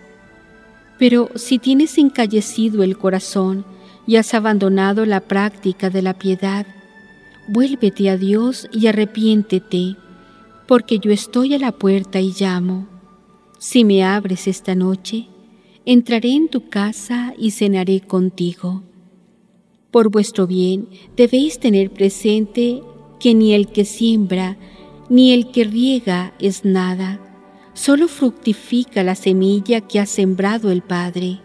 Pero 0.98 1.31
si 1.37 1.61
tienes 1.61 1.96
encallecido 1.96 2.83
el 2.83 2.98
corazón 2.98 3.64
y 4.05 4.16
has 4.16 4.35
abandonado 4.35 5.07
la 5.07 5.20
práctica 5.20 5.90
de 5.90 6.03
la 6.03 6.14
piedad, 6.18 6.66
vuélvete 7.46 8.11
a 8.11 8.16
Dios 8.16 8.68
y 8.72 8.88
arrepiéntete, 8.88 9.94
porque 10.66 10.98
yo 10.98 11.12
estoy 11.12 11.55
a 11.55 11.59
la 11.59 11.70
puerta 11.70 12.20
y 12.20 12.35
llamo. 12.38 12.88
Si 13.59 13.85
me 13.85 14.05
abres 14.05 14.48
esta 14.48 14.74
noche, 14.74 15.29
entraré 15.90 16.35
en 16.35 16.48
tu 16.48 16.68
casa 16.68 17.33
y 17.38 17.53
cenaré 17.53 18.03
contigo. 18.03 18.83
Por 19.90 20.11
vuestro 20.11 20.46
bien 20.46 20.87
debéis 21.16 21.61
tener 21.61 21.90
presente 21.90 22.83
que 23.18 23.33
ni 23.33 23.55
el 23.55 23.68
que 23.68 23.87
siembra 23.87 24.59
ni 25.09 25.33
el 25.33 25.51
que 25.51 25.64
riega 25.64 26.35
es 26.40 26.66
nada, 26.66 27.20
solo 27.72 28.07
fructifica 28.07 29.03
la 29.03 29.14
semilla 29.14 29.81
que 29.81 29.98
ha 29.98 30.05
sembrado 30.05 30.70
el 30.70 30.83
Padre. 30.83 31.40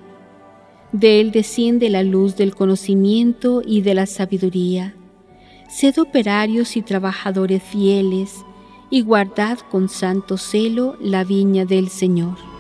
De 0.91 1.21
él 1.21 1.32
desciende 1.32 1.89
la 1.89 2.03
luz 2.03 2.36
del 2.36 2.53
conocimiento 2.53 3.62
y 3.65 3.79
de 3.79 3.93
la 3.93 4.08
sabiduría. 4.08 4.93
Sed 5.69 5.97
operarios 5.99 6.75
y 6.75 6.82
trabajadores 6.82 7.63
fieles, 7.63 8.43
y 8.89 9.03
guardad 9.03 9.60
con 9.71 9.88
santo 9.88 10.38
celo 10.38 10.97
la 10.99 11.23
viña 11.23 11.63
del 11.63 11.88
Señor. 11.88 12.53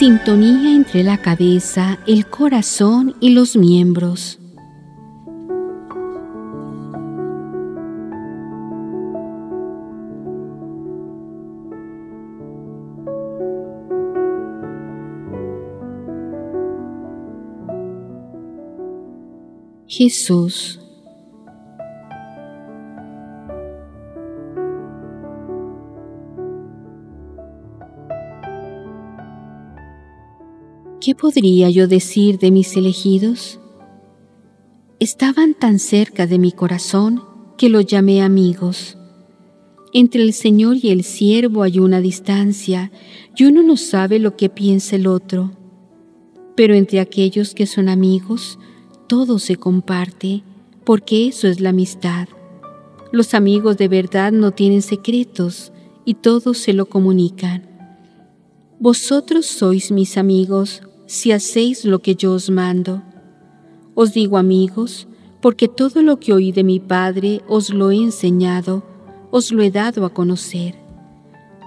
Sintonía 0.00 0.74
entre 0.74 1.04
la 1.04 1.18
cabeza, 1.18 1.98
el 2.06 2.24
corazón 2.24 3.16
y 3.20 3.34
los 3.34 3.54
miembros. 3.54 4.38
Jesús 19.86 20.79
¿Qué 31.00 31.14
podría 31.14 31.70
yo 31.70 31.88
decir 31.88 32.38
de 32.38 32.50
mis 32.50 32.76
elegidos? 32.76 33.58
Estaban 34.98 35.54
tan 35.54 35.78
cerca 35.78 36.26
de 36.26 36.38
mi 36.38 36.52
corazón 36.52 37.22
que 37.56 37.70
los 37.70 37.86
llamé 37.86 38.20
amigos. 38.20 38.98
Entre 39.94 40.22
el 40.22 40.34
Señor 40.34 40.76
y 40.82 40.90
el 40.90 41.02
siervo 41.02 41.62
hay 41.62 41.78
una 41.78 42.02
distancia 42.02 42.92
y 43.34 43.44
uno 43.44 43.62
no 43.62 43.78
sabe 43.78 44.18
lo 44.18 44.36
que 44.36 44.50
piensa 44.50 44.96
el 44.96 45.06
otro. 45.06 45.52
Pero 46.54 46.74
entre 46.74 47.00
aquellos 47.00 47.54
que 47.54 47.66
son 47.66 47.88
amigos, 47.88 48.58
todo 49.06 49.38
se 49.38 49.56
comparte, 49.56 50.42
porque 50.84 51.28
eso 51.28 51.48
es 51.48 51.60
la 51.60 51.70
amistad. 51.70 52.28
Los 53.10 53.32
amigos 53.32 53.78
de 53.78 53.88
verdad 53.88 54.32
no 54.32 54.50
tienen 54.50 54.82
secretos 54.82 55.72
y 56.04 56.12
todos 56.12 56.58
se 56.58 56.74
lo 56.74 56.84
comunican. 56.84 57.66
Vosotros 58.78 59.46
sois 59.46 59.92
mis 59.92 60.18
amigos 60.18 60.82
si 61.10 61.32
hacéis 61.32 61.84
lo 61.84 61.98
que 61.98 62.14
yo 62.14 62.32
os 62.34 62.50
mando. 62.50 63.02
Os 63.96 64.14
digo 64.14 64.38
amigos, 64.38 65.08
porque 65.40 65.66
todo 65.66 66.02
lo 66.02 66.20
que 66.20 66.32
oí 66.32 66.52
de 66.52 66.62
mi 66.62 66.78
Padre 66.78 67.40
os 67.48 67.70
lo 67.70 67.90
he 67.90 67.96
enseñado, 67.96 68.84
os 69.32 69.50
lo 69.50 69.60
he 69.64 69.72
dado 69.72 70.04
a 70.04 70.14
conocer. 70.14 70.76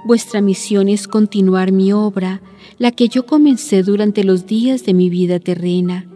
Vuestra 0.05 0.39
misión 0.39 0.87
es 0.87 1.09
continuar 1.09 1.73
mi 1.73 1.91
obra, 1.91 2.41
la 2.77 2.91
que 2.91 3.09
yo 3.09 3.25
comencé 3.25 3.83
durante 3.83 4.23
los 4.23 4.45
días 4.45 4.85
de 4.85 4.93
mi 4.93 5.09
vida 5.09 5.41
terrena. 5.41 6.07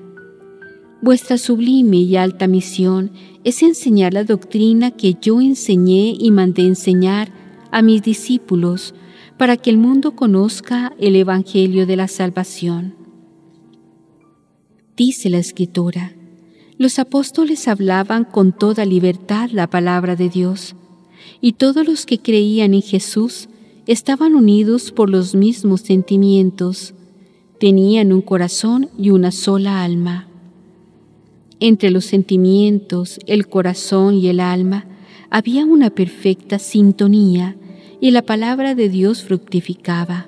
Vuestra 1.01 1.37
sublime 1.37 1.97
y 1.97 2.15
alta 2.15 2.47
misión 2.47 3.11
es 3.43 3.61
enseñar 3.61 4.13
la 4.13 4.23
doctrina 4.23 4.91
que 4.91 5.17
yo 5.21 5.41
enseñé 5.41 6.15
y 6.17 6.31
mandé 6.31 6.61
enseñar 6.61 7.33
a 7.71 7.81
mis 7.81 8.01
discípulos 8.01 8.95
para 9.37 9.57
que 9.57 9.69
el 9.69 9.77
mundo 9.77 10.15
conozca 10.15 10.93
el 10.97 11.17
Evangelio 11.17 11.85
de 11.85 11.97
la 11.97 12.07
salvación. 12.07 12.96
Dice 14.97 15.29
la 15.29 15.37
Escritura, 15.37 16.13
los 16.79 16.97
apóstoles 16.97 17.67
hablaban 17.67 18.23
con 18.23 18.51
toda 18.51 18.83
libertad 18.83 19.51
la 19.53 19.69
palabra 19.69 20.15
de 20.15 20.27
Dios, 20.27 20.75
y 21.39 21.51
todos 21.51 21.85
los 21.85 22.07
que 22.07 22.17
creían 22.17 22.73
en 22.73 22.81
Jesús 22.81 23.47
estaban 23.85 24.33
unidos 24.33 24.91
por 24.91 25.11
los 25.11 25.35
mismos 25.35 25.81
sentimientos, 25.81 26.95
tenían 27.59 28.11
un 28.11 28.21
corazón 28.21 28.89
y 28.97 29.11
una 29.11 29.31
sola 29.31 29.83
alma. 29.83 30.27
Entre 31.59 31.91
los 31.91 32.05
sentimientos, 32.05 33.19
el 33.27 33.47
corazón 33.47 34.15
y 34.15 34.29
el 34.29 34.39
alma 34.39 34.87
había 35.29 35.63
una 35.67 35.91
perfecta 35.91 36.57
sintonía 36.57 37.55
y 38.01 38.09
la 38.09 38.23
palabra 38.23 38.73
de 38.73 38.89
Dios 38.89 39.21
fructificaba. 39.21 40.25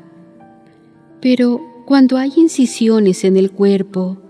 Pero 1.22 1.60
cuando 1.88 2.18
hay 2.18 2.34
incisiones 2.38 3.24
en 3.24 3.36
el 3.36 3.50
cuerpo 3.50 4.29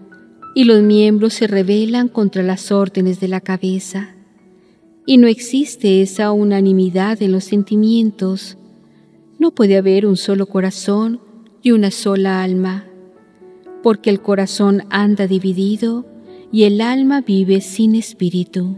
y 0.56 0.64
los 0.64 0.82
miembros 0.82 1.34
se 1.34 1.48
rebelan 1.48 2.08
contra 2.08 2.44
las 2.44 2.72
órdenes 2.72 3.20
de 3.20 3.28
la 3.28 3.42
cabeza, 3.42 4.16
y 5.06 5.18
no 5.18 5.28
existe 5.28 6.02
esa 6.02 6.32
unanimidad 6.32 7.22
en 7.22 7.32
los 7.32 7.44
sentimientos, 7.44 8.58
no 9.40 9.52
puede 9.52 9.78
haber 9.78 10.06
un 10.06 10.18
solo 10.18 10.46
corazón 10.46 11.22
y 11.62 11.72
una 11.72 11.92
sola 11.92 12.44
alma, 12.44 12.86
porque 13.82 14.10
el 14.10 14.22
corazón 14.22 14.84
anda 14.90 15.28
dividido 15.28 16.06
y 16.52 16.64
el 16.64 16.82
alma 16.82 17.22
vive 17.22 17.62
sin 17.62 17.96
espíritu. 17.96 18.78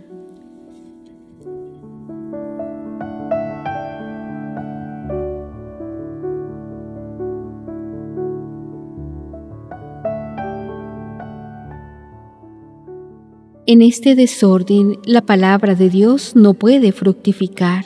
En 13.72 13.82
este 13.82 14.16
desorden 14.16 15.00
la 15.06 15.22
palabra 15.22 15.76
de 15.76 15.90
Dios 15.90 16.36
no 16.36 16.56
puede 16.56 16.92
fructificar 16.92 17.86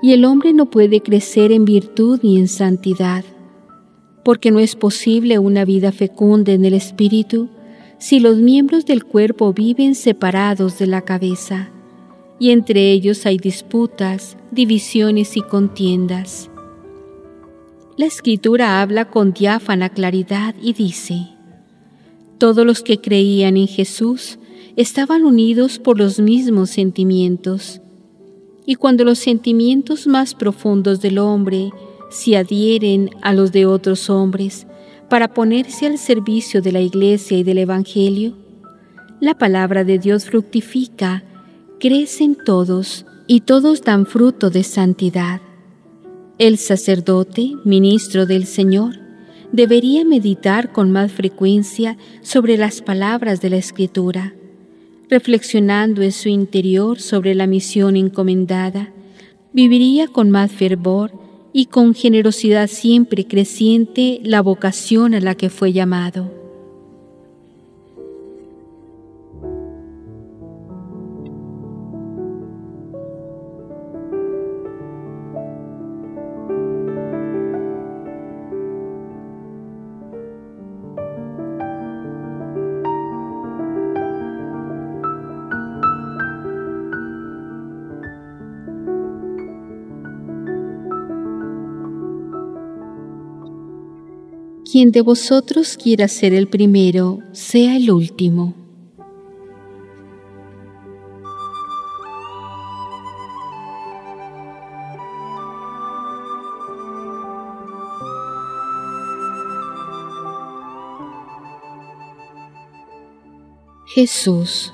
y 0.00 0.12
el 0.12 0.24
hombre 0.24 0.52
no 0.52 0.70
puede 0.70 1.00
crecer 1.00 1.50
en 1.50 1.64
virtud 1.64 2.20
ni 2.22 2.38
en 2.38 2.46
santidad, 2.46 3.24
porque 4.24 4.52
no 4.52 4.60
es 4.60 4.76
posible 4.76 5.40
una 5.40 5.64
vida 5.64 5.90
fecunda 5.90 6.52
en 6.52 6.64
el 6.64 6.74
espíritu 6.74 7.48
si 7.98 8.20
los 8.20 8.36
miembros 8.36 8.86
del 8.86 9.02
cuerpo 9.02 9.52
viven 9.52 9.96
separados 9.96 10.78
de 10.78 10.86
la 10.86 11.00
cabeza, 11.00 11.70
y 12.38 12.50
entre 12.50 12.92
ellos 12.92 13.26
hay 13.26 13.38
disputas, 13.38 14.36
divisiones 14.52 15.36
y 15.36 15.40
contiendas. 15.40 16.48
La 17.96 18.06
escritura 18.06 18.80
habla 18.80 19.10
con 19.10 19.32
diáfana 19.32 19.88
claridad 19.88 20.54
y 20.62 20.74
dice, 20.74 21.26
Todos 22.38 22.64
los 22.64 22.84
que 22.84 23.00
creían 23.00 23.56
en 23.56 23.66
Jesús 23.66 24.38
estaban 24.76 25.24
unidos 25.24 25.78
por 25.78 25.98
los 25.98 26.18
mismos 26.18 26.70
sentimientos, 26.70 27.80
y 28.64 28.76
cuando 28.76 29.04
los 29.04 29.18
sentimientos 29.18 30.06
más 30.06 30.34
profundos 30.34 31.00
del 31.00 31.18
hombre 31.18 31.70
se 32.10 32.36
adhieren 32.36 33.10
a 33.22 33.32
los 33.32 33.52
de 33.52 33.66
otros 33.66 34.08
hombres, 34.08 34.66
para 35.08 35.34
ponerse 35.34 35.86
al 35.86 35.98
servicio 35.98 36.62
de 36.62 36.72
la 36.72 36.80
Iglesia 36.80 37.36
y 37.36 37.42
del 37.42 37.58
Evangelio, 37.58 38.34
la 39.20 39.36
palabra 39.36 39.84
de 39.84 39.98
Dios 39.98 40.24
fructifica, 40.24 41.22
crecen 41.78 42.34
todos 42.34 43.04
y 43.26 43.40
todos 43.40 43.82
dan 43.82 44.06
fruto 44.06 44.50
de 44.50 44.62
santidad. 44.62 45.40
El 46.38 46.56
sacerdote, 46.58 47.52
ministro 47.64 48.24
del 48.26 48.46
Señor, 48.46 48.94
debería 49.52 50.04
meditar 50.04 50.72
con 50.72 50.90
más 50.90 51.12
frecuencia 51.12 51.98
sobre 52.22 52.56
las 52.56 52.80
palabras 52.80 53.40
de 53.40 53.50
la 53.50 53.56
Escritura, 53.56 54.34
reflexionando 55.12 56.00
en 56.00 56.10
su 56.10 56.30
interior 56.30 56.98
sobre 56.98 57.34
la 57.34 57.46
misión 57.46 57.98
encomendada, 57.98 58.94
viviría 59.52 60.08
con 60.08 60.30
más 60.30 60.50
fervor 60.50 61.12
y 61.52 61.66
con 61.66 61.94
generosidad 61.94 62.66
siempre 62.66 63.26
creciente 63.26 64.20
la 64.24 64.40
vocación 64.40 65.12
a 65.12 65.20
la 65.20 65.34
que 65.34 65.50
fue 65.50 65.74
llamado. 65.74 66.41
Quien 94.72 94.90
de 94.90 95.02
vosotros 95.02 95.76
quiera 95.76 96.08
ser 96.08 96.32
el 96.32 96.48
primero, 96.48 97.18
sea 97.32 97.76
el 97.76 97.90
último. 97.90 98.54
Jesús 113.94 114.72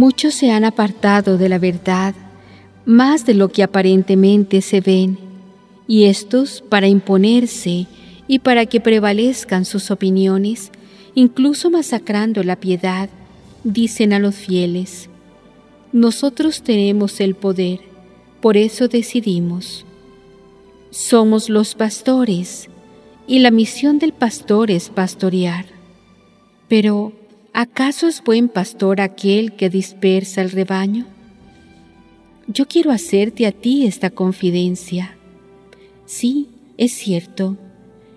Muchos 0.00 0.32
se 0.32 0.50
han 0.50 0.64
apartado 0.64 1.36
de 1.36 1.50
la 1.50 1.58
verdad, 1.58 2.14
más 2.86 3.26
de 3.26 3.34
lo 3.34 3.50
que 3.50 3.62
aparentemente 3.62 4.62
se 4.62 4.80
ven, 4.80 5.18
y 5.86 6.04
estos, 6.04 6.64
para 6.66 6.88
imponerse 6.88 7.86
y 8.26 8.38
para 8.38 8.64
que 8.64 8.80
prevalezcan 8.80 9.66
sus 9.66 9.90
opiniones, 9.90 10.72
incluso 11.14 11.68
masacrando 11.68 12.42
la 12.42 12.56
piedad, 12.56 13.10
dicen 13.62 14.14
a 14.14 14.18
los 14.18 14.36
fieles, 14.36 15.10
nosotros 15.92 16.62
tenemos 16.62 17.20
el 17.20 17.34
poder, 17.34 17.80
por 18.40 18.56
eso 18.56 18.88
decidimos. 18.88 19.84
Somos 20.88 21.50
los 21.50 21.74
pastores, 21.74 22.70
y 23.26 23.40
la 23.40 23.50
misión 23.50 23.98
del 23.98 24.14
pastor 24.14 24.70
es 24.70 24.88
pastorear. 24.88 25.66
Pero, 26.68 27.12
¿acaso 27.52 28.06
es 28.06 28.22
buen 28.22 28.48
pastor 28.48 29.00
aquel 29.00 29.52
que 29.52 29.70
dispersa 29.70 30.42
el 30.42 30.50
rebaño? 30.50 31.06
Yo 32.46 32.66
quiero 32.66 32.90
hacerte 32.90 33.46
a 33.46 33.52
ti 33.52 33.86
esta 33.86 34.10
confidencia. 34.10 35.16
Sí, 36.06 36.48
es 36.76 36.92
cierto, 36.92 37.56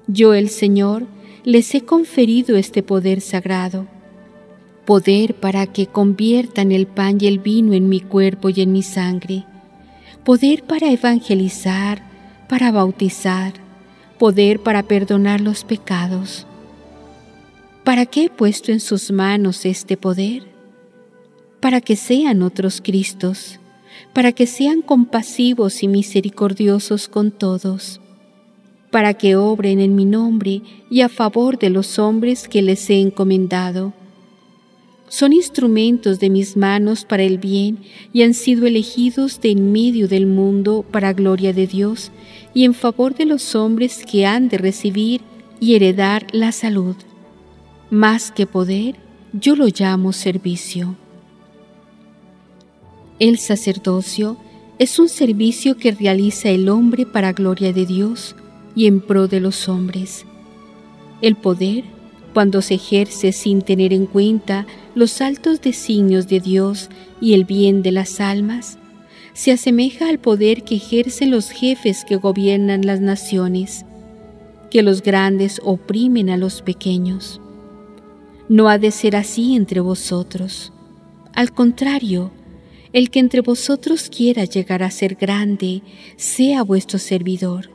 yo 0.07 0.33
el 0.33 0.49
Señor 0.49 1.05
les 1.43 1.73
he 1.75 1.81
conferido 1.81 2.55
este 2.55 2.83
poder 2.83 3.21
sagrado, 3.21 3.87
poder 4.85 5.35
para 5.35 5.67
que 5.67 5.87
conviertan 5.87 6.71
el 6.71 6.87
pan 6.87 7.17
y 7.19 7.27
el 7.27 7.39
vino 7.39 7.73
en 7.73 7.89
mi 7.89 7.99
cuerpo 7.99 8.49
y 8.49 8.61
en 8.61 8.71
mi 8.71 8.83
sangre, 8.83 9.45
poder 10.23 10.63
para 10.63 10.91
evangelizar, 10.91 12.01
para 12.47 12.71
bautizar, 12.71 13.53
poder 14.17 14.59
para 14.59 14.83
perdonar 14.83 15.41
los 15.41 15.63
pecados 15.63 16.47
¿Para 17.83 18.05
qué 18.05 18.25
he 18.25 18.29
puesto 18.29 18.71
en 18.71 18.79
sus 18.79 19.11
manos 19.11 19.65
este 19.65 19.97
poder? 19.97 20.43
Para 21.59 21.81
que 21.81 21.97
sean 21.97 22.41
otros 22.41 22.79
Cristos, 22.81 23.59
para 24.13 24.31
que 24.31 24.47
sean 24.47 24.81
compasivos 24.81 25.83
y 25.83 25.89
misericordiosos 25.89 27.09
con 27.09 27.31
todos, 27.31 27.99
para 28.89 29.15
que 29.15 29.35
obren 29.35 29.81
en 29.81 29.95
mi 29.95 30.05
nombre 30.05 30.61
y 30.89 31.01
a 31.01 31.09
favor 31.09 31.59
de 31.59 31.69
los 31.69 31.99
hombres 31.99 32.47
que 32.47 32.61
les 32.61 32.89
he 32.89 33.01
encomendado. 33.01 33.91
Son 35.09 35.33
instrumentos 35.33 36.21
de 36.21 36.29
mis 36.29 36.55
manos 36.55 37.03
para 37.03 37.23
el 37.23 37.37
bien 37.37 37.79
y 38.13 38.21
han 38.21 38.33
sido 38.33 38.65
elegidos 38.65 39.41
de 39.41 39.51
en 39.51 39.73
medio 39.73 40.07
del 40.07 40.25
mundo 40.25 40.85
para 40.89 41.11
gloria 41.11 41.51
de 41.51 41.67
Dios 41.67 42.11
y 42.53 42.63
en 42.63 42.75
favor 42.75 43.13
de 43.13 43.25
los 43.25 43.55
hombres 43.55 44.05
que 44.09 44.25
han 44.25 44.47
de 44.47 44.57
recibir 44.57 45.19
y 45.59 45.75
heredar 45.75 46.27
la 46.31 46.53
salud. 46.53 46.95
Más 47.93 48.32
que 48.32 48.47
poder, 48.47 48.95
yo 49.34 49.56
lo 49.56 49.67
llamo 49.67 50.13
servicio. 50.13 50.95
El 53.19 53.38
sacerdocio 53.38 54.36
es 54.79 54.97
un 54.97 55.08
servicio 55.08 55.77
que 55.77 55.91
realiza 55.91 56.49
el 56.49 56.69
hombre 56.69 57.06
para 57.06 57.34
gloria 57.34 57.71
de 57.71 57.86
Dios 57.86 58.36
y 58.75 58.88
en 58.88 58.99
pro 58.99 59.27
de 59.27 59.39
los 59.39 59.69
hombres. 59.69 60.25
El 61.21 61.36
poder 61.36 61.84
cuando 62.34 62.63
se 62.63 62.73
ejerce 62.73 63.32
sin 63.32 63.62
tener 63.62 63.93
en 63.93 64.08
cuenta 64.08 64.65
los 64.95 65.21
altos 65.21 65.62
designios 65.62 66.27
de 66.27 66.39
Dios 66.39 66.89
y 67.21 67.36
el 67.36 67.45
bien 67.45 67.84
de 67.84 67.91
las 67.91 68.19
almas, 68.19 68.79
se 69.34 69.51
asemeja 69.51 70.10
al 70.10 70.17
poder 70.17 70.63
que 70.63 70.77
ejercen 70.77 71.29
los 71.29 71.51
jefes 71.51 72.06
que 72.06 72.15
gobiernan 72.15 72.88
las 72.88 73.01
naciones, 73.01 73.86
que 74.71 74.82
los 74.82 75.03
grandes 75.03 75.62
oprimen 75.63 76.32
a 76.32 76.38
los 76.38 76.63
pequeños. 76.63 77.39
No 78.53 78.69
ha 78.69 78.77
de 78.77 78.91
ser 78.91 79.15
así 79.15 79.55
entre 79.55 79.79
vosotros. 79.79 80.71
Al 81.33 81.51
contrario, 81.53 82.29
el 82.91 83.09
que 83.09 83.17
entre 83.17 83.41
vosotros 83.41 84.11
quiera 84.15 84.45
llegar 84.45 84.83
a 84.83 84.91
ser 84.91 85.15
grande, 85.15 85.81
sea 86.17 86.61
vuestro 86.61 86.99
servidor, 86.99 87.71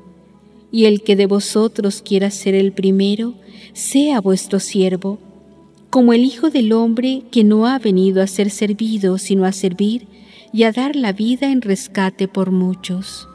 y 0.71 0.85
el 0.85 1.03
que 1.03 1.17
de 1.17 1.27
vosotros 1.27 2.01
quiera 2.01 2.31
ser 2.31 2.55
el 2.55 2.71
primero, 2.71 3.35
sea 3.73 4.21
vuestro 4.21 4.61
siervo, 4.61 5.19
como 5.91 6.13
el 6.13 6.25
Hijo 6.25 6.49
del 6.49 6.73
Hombre 6.73 7.25
que 7.33 7.43
no 7.43 7.67
ha 7.67 7.81
venido 7.81 8.23
a 8.23 8.29
ser 8.29 8.49
servido, 8.49 9.19
sino 9.19 9.47
a 9.47 9.51
servir 9.51 10.07
y 10.53 10.63
a 10.63 10.71
dar 10.71 10.95
la 10.95 11.13
vida 11.13 11.51
en 11.51 11.61
rescate 11.61 12.29
por 12.29 12.53
muchos. 12.53 13.28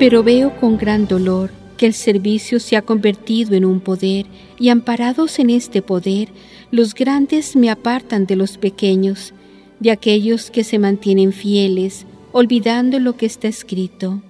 Pero 0.00 0.22
veo 0.22 0.56
con 0.56 0.78
gran 0.78 1.06
dolor 1.06 1.50
que 1.76 1.84
el 1.84 1.92
servicio 1.92 2.58
se 2.58 2.74
ha 2.74 2.80
convertido 2.80 3.54
en 3.54 3.66
un 3.66 3.80
poder 3.80 4.24
y 4.58 4.70
amparados 4.70 5.38
en 5.38 5.50
este 5.50 5.82
poder, 5.82 6.30
los 6.70 6.94
grandes 6.94 7.54
me 7.54 7.68
apartan 7.68 8.24
de 8.24 8.34
los 8.34 8.56
pequeños, 8.56 9.34
de 9.78 9.90
aquellos 9.90 10.50
que 10.50 10.64
se 10.64 10.78
mantienen 10.78 11.34
fieles, 11.34 12.06
olvidando 12.32 12.98
lo 12.98 13.18
que 13.18 13.26
está 13.26 13.48
escrito. 13.48 14.22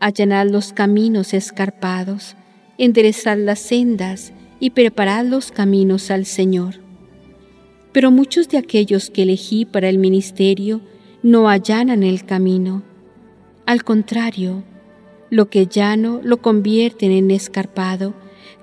Allanad 0.00 0.48
los 0.50 0.72
caminos 0.72 1.32
escarpados, 1.32 2.34
enderezad 2.76 3.38
las 3.38 3.60
sendas 3.60 4.32
y 4.58 4.70
preparad 4.70 5.24
los 5.26 5.52
caminos 5.52 6.10
al 6.10 6.26
Señor. 6.26 6.80
Pero 7.92 8.10
muchos 8.10 8.48
de 8.48 8.58
aquellos 8.58 9.10
que 9.10 9.22
elegí 9.22 9.64
para 9.64 9.88
el 9.88 9.98
ministerio 9.98 10.80
no 11.22 11.48
allanan 11.48 12.02
el 12.02 12.24
camino. 12.24 12.82
Al 13.64 13.84
contrario, 13.84 14.64
lo 15.32 15.48
que 15.48 15.66
llano 15.66 16.20
lo 16.22 16.42
convierten 16.42 17.10
en 17.10 17.30
escarpado, 17.30 18.12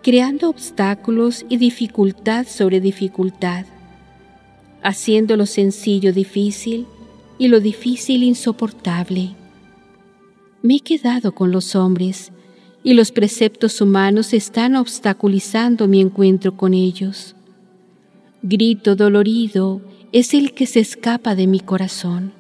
creando 0.04 0.52
obstáculos 0.52 1.44
y 1.50 1.58
dificultad 1.58 2.46
sobre 2.46 2.80
dificultad, 2.80 3.66
haciendo 4.84 5.36
lo 5.36 5.48
sencillo 5.48 6.14
difícil 6.14 6.86
y 7.40 7.48
lo 7.48 7.60
difícil 7.60 8.22
insoportable. 8.22 9.32
Me 10.62 10.76
he 10.76 10.80
quedado 10.82 11.34
con 11.34 11.52
los 11.52 11.76
hombres 11.76 12.32
y 12.84 12.94
los 12.94 13.12
preceptos 13.12 13.82
humanos 13.82 14.32
están 14.32 14.76
obstaculizando 14.76 15.88
mi 15.88 16.00
encuentro 16.00 16.56
con 16.56 16.76
ellos. 16.76 17.36
Grito 18.44 18.96
dolorido 18.96 19.82
es 20.12 20.36
el 20.36 20.54
que 20.54 20.68
se 20.68 20.82
escapa 20.82 21.34
de 21.34 21.48
mi 21.48 21.62
corazón. 21.62 22.39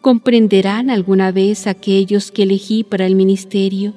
¿Comprenderán 0.00 0.90
alguna 0.90 1.32
vez 1.32 1.66
aquellos 1.66 2.30
que 2.30 2.44
elegí 2.44 2.84
para 2.84 3.06
el 3.06 3.16
ministerio 3.16 3.94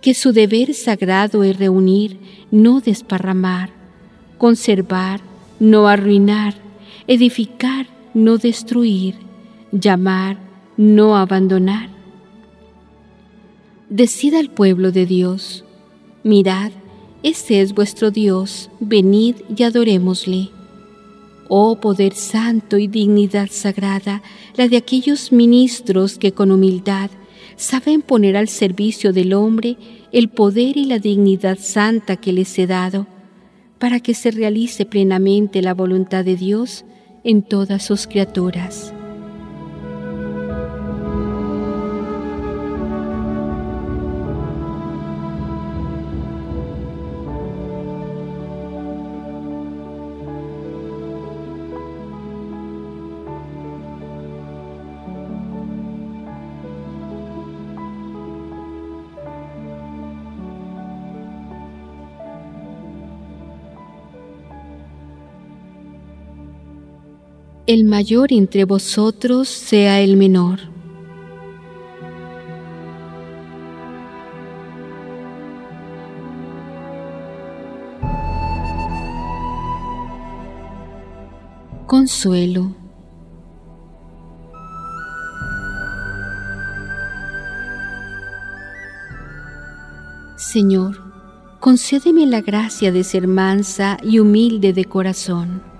que 0.00 0.14
su 0.14 0.32
deber 0.32 0.74
sagrado 0.74 1.42
es 1.42 1.58
reunir, 1.58 2.18
no 2.50 2.80
desparramar, 2.80 3.70
conservar, 4.38 5.20
no 5.58 5.88
arruinar, 5.88 6.54
edificar, 7.08 7.86
no 8.12 8.38
destruir, 8.38 9.16
llamar, 9.72 10.38
no 10.76 11.16
abandonar? 11.16 11.88
Decida 13.88 14.38
al 14.38 14.50
pueblo 14.50 14.92
de 14.92 15.06
Dios, 15.06 15.64
mirad, 16.22 16.70
este 17.24 17.60
es 17.60 17.74
vuestro 17.74 18.10
Dios, 18.10 18.70
venid 18.78 19.36
y 19.56 19.62
adorémosle. 19.64 20.50
Oh 21.48 21.80
poder 21.80 22.14
santo 22.14 22.78
y 22.78 22.86
dignidad 22.86 23.48
sagrada, 23.50 24.22
la 24.56 24.68
de 24.68 24.76
aquellos 24.76 25.32
ministros 25.32 26.18
que 26.18 26.32
con 26.32 26.50
humildad 26.50 27.10
saben 27.56 28.02
poner 28.02 28.36
al 28.36 28.48
servicio 28.48 29.12
del 29.12 29.32
hombre 29.34 29.76
el 30.12 30.28
poder 30.28 30.76
y 30.76 30.86
la 30.86 30.98
dignidad 30.98 31.58
santa 31.58 32.16
que 32.16 32.32
les 32.32 32.58
he 32.58 32.66
dado, 32.66 33.06
para 33.78 34.00
que 34.00 34.14
se 34.14 34.30
realice 34.30 34.86
plenamente 34.86 35.60
la 35.62 35.74
voluntad 35.74 36.24
de 36.24 36.36
Dios 36.36 36.84
en 37.24 37.42
todas 37.42 37.84
sus 37.84 38.06
criaturas. 38.06 38.94
El 67.66 67.84
mayor 67.84 68.30
entre 68.30 68.66
vosotros 68.66 69.48
sea 69.48 70.00
el 70.00 70.18
menor. 70.18 70.60
Consuelo. 81.86 82.74
Señor, 90.36 90.98
concédeme 91.60 92.26
la 92.26 92.42
gracia 92.42 92.92
de 92.92 93.04
ser 93.04 93.26
mansa 93.26 93.96
y 94.02 94.18
humilde 94.18 94.74
de 94.74 94.84
corazón 94.84 95.73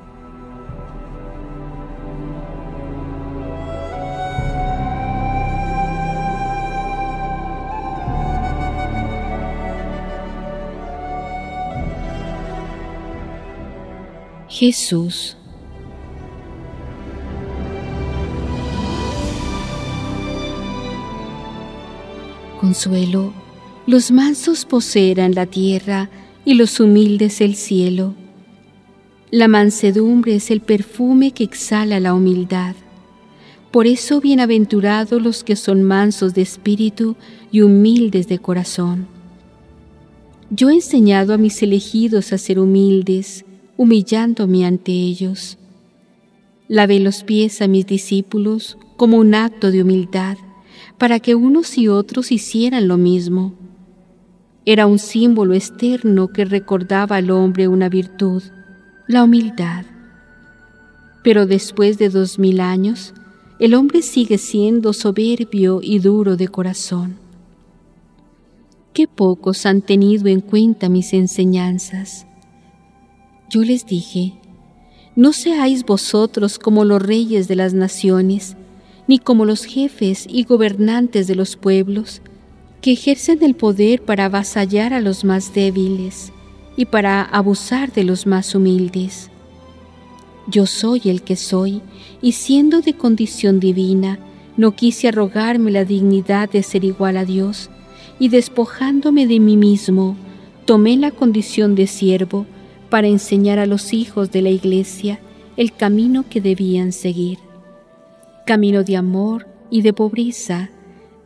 Jesús. 14.64 15.36
Consuelo, 22.58 23.34
los 23.86 24.10
mansos 24.10 24.64
poseerán 24.64 25.34
la 25.34 25.44
tierra 25.44 26.08
y 26.46 26.54
los 26.54 26.80
humildes 26.80 27.42
el 27.42 27.56
cielo. 27.56 28.14
La 29.30 29.48
mansedumbre 29.48 30.36
es 30.36 30.50
el 30.50 30.62
perfume 30.62 31.32
que 31.32 31.44
exhala 31.44 32.00
la 32.00 32.14
humildad. 32.14 32.74
Por 33.70 33.86
eso 33.86 34.22
bienaventurados 34.22 35.20
los 35.20 35.44
que 35.44 35.56
son 35.56 35.82
mansos 35.82 36.32
de 36.32 36.40
espíritu 36.40 37.16
y 37.52 37.60
humildes 37.60 38.28
de 38.28 38.38
corazón. 38.38 39.08
Yo 40.48 40.70
he 40.70 40.74
enseñado 40.74 41.34
a 41.34 41.36
mis 41.36 41.62
elegidos 41.62 42.32
a 42.32 42.38
ser 42.38 42.58
humildes, 42.58 43.44
humillándome 43.76 44.64
ante 44.64 44.92
ellos. 44.92 45.58
Lavé 46.68 47.00
los 47.00 47.24
pies 47.24 47.60
a 47.62 47.68
mis 47.68 47.86
discípulos 47.86 48.78
como 48.96 49.18
un 49.18 49.34
acto 49.34 49.70
de 49.70 49.82
humildad, 49.82 50.38
para 50.98 51.20
que 51.20 51.34
unos 51.34 51.76
y 51.76 51.88
otros 51.88 52.32
hicieran 52.32 52.88
lo 52.88 52.96
mismo. 52.96 53.54
Era 54.64 54.86
un 54.86 54.98
símbolo 54.98 55.54
externo 55.54 56.28
que 56.28 56.44
recordaba 56.44 57.16
al 57.16 57.30
hombre 57.30 57.68
una 57.68 57.88
virtud, 57.88 58.42
la 59.06 59.24
humildad. 59.24 59.84
Pero 61.22 61.46
después 61.46 61.98
de 61.98 62.08
dos 62.08 62.38
mil 62.38 62.60
años, 62.60 63.12
el 63.58 63.74
hombre 63.74 64.02
sigue 64.02 64.38
siendo 64.38 64.92
soberbio 64.92 65.80
y 65.82 65.98
duro 65.98 66.36
de 66.36 66.48
corazón. 66.48 67.16
Qué 68.92 69.06
pocos 69.08 69.66
han 69.66 69.82
tenido 69.82 70.28
en 70.28 70.40
cuenta 70.40 70.88
mis 70.88 71.12
enseñanzas. 71.12 72.26
Yo 73.50 73.62
les 73.62 73.86
dije, 73.86 74.34
no 75.16 75.32
seáis 75.32 75.84
vosotros 75.84 76.58
como 76.58 76.84
los 76.84 77.00
reyes 77.00 77.46
de 77.46 77.56
las 77.56 77.72
naciones, 77.72 78.56
ni 79.06 79.18
como 79.18 79.44
los 79.44 79.64
jefes 79.64 80.26
y 80.28 80.44
gobernantes 80.44 81.26
de 81.26 81.34
los 81.34 81.56
pueblos, 81.56 82.22
que 82.80 82.92
ejercen 82.92 83.42
el 83.42 83.54
poder 83.54 84.02
para 84.02 84.26
avasallar 84.26 84.92
a 84.92 85.00
los 85.00 85.24
más 85.24 85.54
débiles, 85.54 86.32
y 86.76 86.86
para 86.86 87.22
abusar 87.22 87.92
de 87.92 88.04
los 88.04 88.26
más 88.26 88.54
humildes. 88.54 89.30
Yo 90.48 90.66
soy 90.66 91.02
el 91.04 91.22
que 91.22 91.36
soy, 91.36 91.80
y 92.20 92.32
siendo 92.32 92.80
de 92.80 92.94
condición 92.94 93.60
divina, 93.60 94.18
no 94.56 94.74
quise 94.74 95.08
arrogarme 95.08 95.70
la 95.70 95.84
dignidad 95.84 96.50
de 96.50 96.62
ser 96.62 96.84
igual 96.84 97.16
a 97.16 97.24
Dios, 97.24 97.70
y 98.18 98.28
despojándome 98.28 99.26
de 99.26 99.38
mí 99.40 99.56
mismo, 99.56 100.16
tomé 100.64 100.96
la 100.96 101.10
condición 101.10 101.74
de 101.74 101.86
siervo 101.86 102.46
para 102.94 103.08
enseñar 103.08 103.58
a 103.58 103.66
los 103.66 103.92
hijos 103.92 104.30
de 104.30 104.40
la 104.40 104.50
iglesia 104.50 105.18
el 105.56 105.72
camino 105.72 106.26
que 106.30 106.40
debían 106.40 106.92
seguir. 106.92 107.40
Camino 108.46 108.84
de 108.84 108.96
amor 108.96 109.48
y 109.68 109.82
de 109.82 109.92
pobreza, 109.92 110.70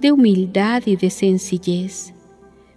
de 0.00 0.10
humildad 0.10 0.84
y 0.86 0.96
de 0.96 1.10
sencillez, 1.10 2.14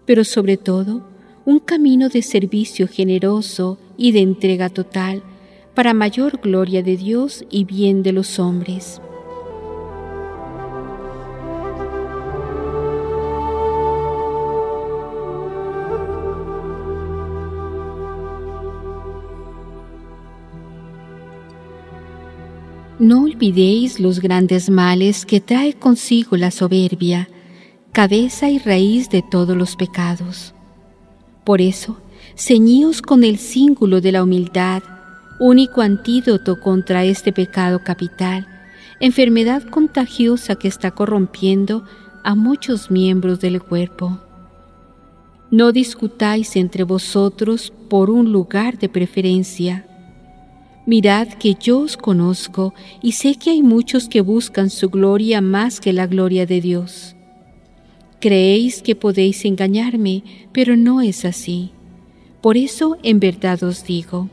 pero 0.05 0.25
sobre 0.25 0.57
todo 0.57 1.07
un 1.45 1.59
camino 1.59 2.09
de 2.09 2.21
servicio 2.21 2.85
generoso 2.89 3.77
y 3.95 4.11
de 4.11 4.19
entrega 4.19 4.67
total 4.67 5.23
para 5.73 5.93
mayor 5.93 6.41
gloria 6.41 6.83
de 6.83 6.97
Dios 6.97 7.45
y 7.49 7.63
bien 7.63 8.03
de 8.03 8.11
los 8.11 8.39
hombres. 8.39 8.99
No 23.01 23.23
olvidéis 23.23 23.99
los 23.99 24.19
grandes 24.19 24.69
males 24.69 25.25
que 25.25 25.41
trae 25.41 25.73
consigo 25.73 26.37
la 26.37 26.51
soberbia, 26.51 27.29
cabeza 27.93 28.47
y 28.51 28.59
raíz 28.59 29.09
de 29.09 29.23
todos 29.23 29.57
los 29.57 29.75
pecados. 29.75 30.53
Por 31.43 31.61
eso, 31.61 31.97
ceñíos 32.35 33.01
con 33.01 33.23
el 33.23 33.39
cíngulo 33.39 34.01
de 34.01 34.11
la 34.11 34.21
humildad, 34.21 34.83
único 35.39 35.81
antídoto 35.81 36.59
contra 36.59 37.03
este 37.03 37.33
pecado 37.33 37.83
capital, 37.83 38.47
enfermedad 38.99 39.63
contagiosa 39.63 40.53
que 40.53 40.67
está 40.67 40.91
corrompiendo 40.91 41.83
a 42.23 42.35
muchos 42.35 42.91
miembros 42.91 43.39
del 43.39 43.63
cuerpo. 43.63 44.19
No 45.49 45.71
discutáis 45.71 46.55
entre 46.55 46.83
vosotros 46.83 47.73
por 47.89 48.11
un 48.11 48.31
lugar 48.31 48.77
de 48.77 48.89
preferencia, 48.89 49.87
Mirad 50.91 51.29
que 51.29 51.55
yo 51.57 51.79
os 51.79 51.95
conozco 51.95 52.73
y 53.01 53.13
sé 53.13 53.35
que 53.35 53.51
hay 53.51 53.63
muchos 53.63 54.09
que 54.09 54.19
buscan 54.19 54.69
su 54.69 54.89
gloria 54.89 55.39
más 55.39 55.79
que 55.79 55.93
la 55.93 56.05
gloria 56.05 56.45
de 56.45 56.59
Dios. 56.59 57.15
Creéis 58.19 58.81
que 58.81 58.93
podéis 58.93 59.45
engañarme, 59.45 60.21
pero 60.51 60.75
no 60.75 60.99
es 60.99 61.23
así. 61.23 61.71
Por 62.41 62.57
eso 62.57 62.97
en 63.03 63.21
verdad 63.21 63.63
os 63.63 63.85
digo, 63.85 64.27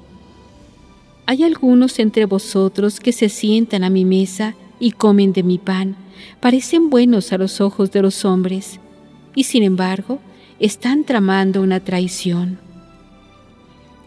hay 1.27 1.45
algunos 1.45 2.01
entre 2.01 2.25
vosotros 2.25 2.99
que 2.99 3.13
se 3.13 3.29
sientan 3.29 3.85
a 3.85 3.89
mi 3.89 4.05
mesa 4.05 4.57
y 4.81 4.91
comen 4.91 5.33
de 5.33 5.45
mi 5.45 5.59
pan, 5.59 5.95
parecen 6.41 6.91
buenos 6.91 7.33
a 7.33 7.39
los 7.39 7.61
ojos 7.61 7.93
de 7.93 8.03
los 8.03 8.25
hombres, 8.25 8.81
y 9.33 9.45
sin 9.45 9.63
embargo 9.63 10.19
están 10.59 11.05
tramando 11.05 11.63
una 11.63 11.79
traición. 11.79 12.59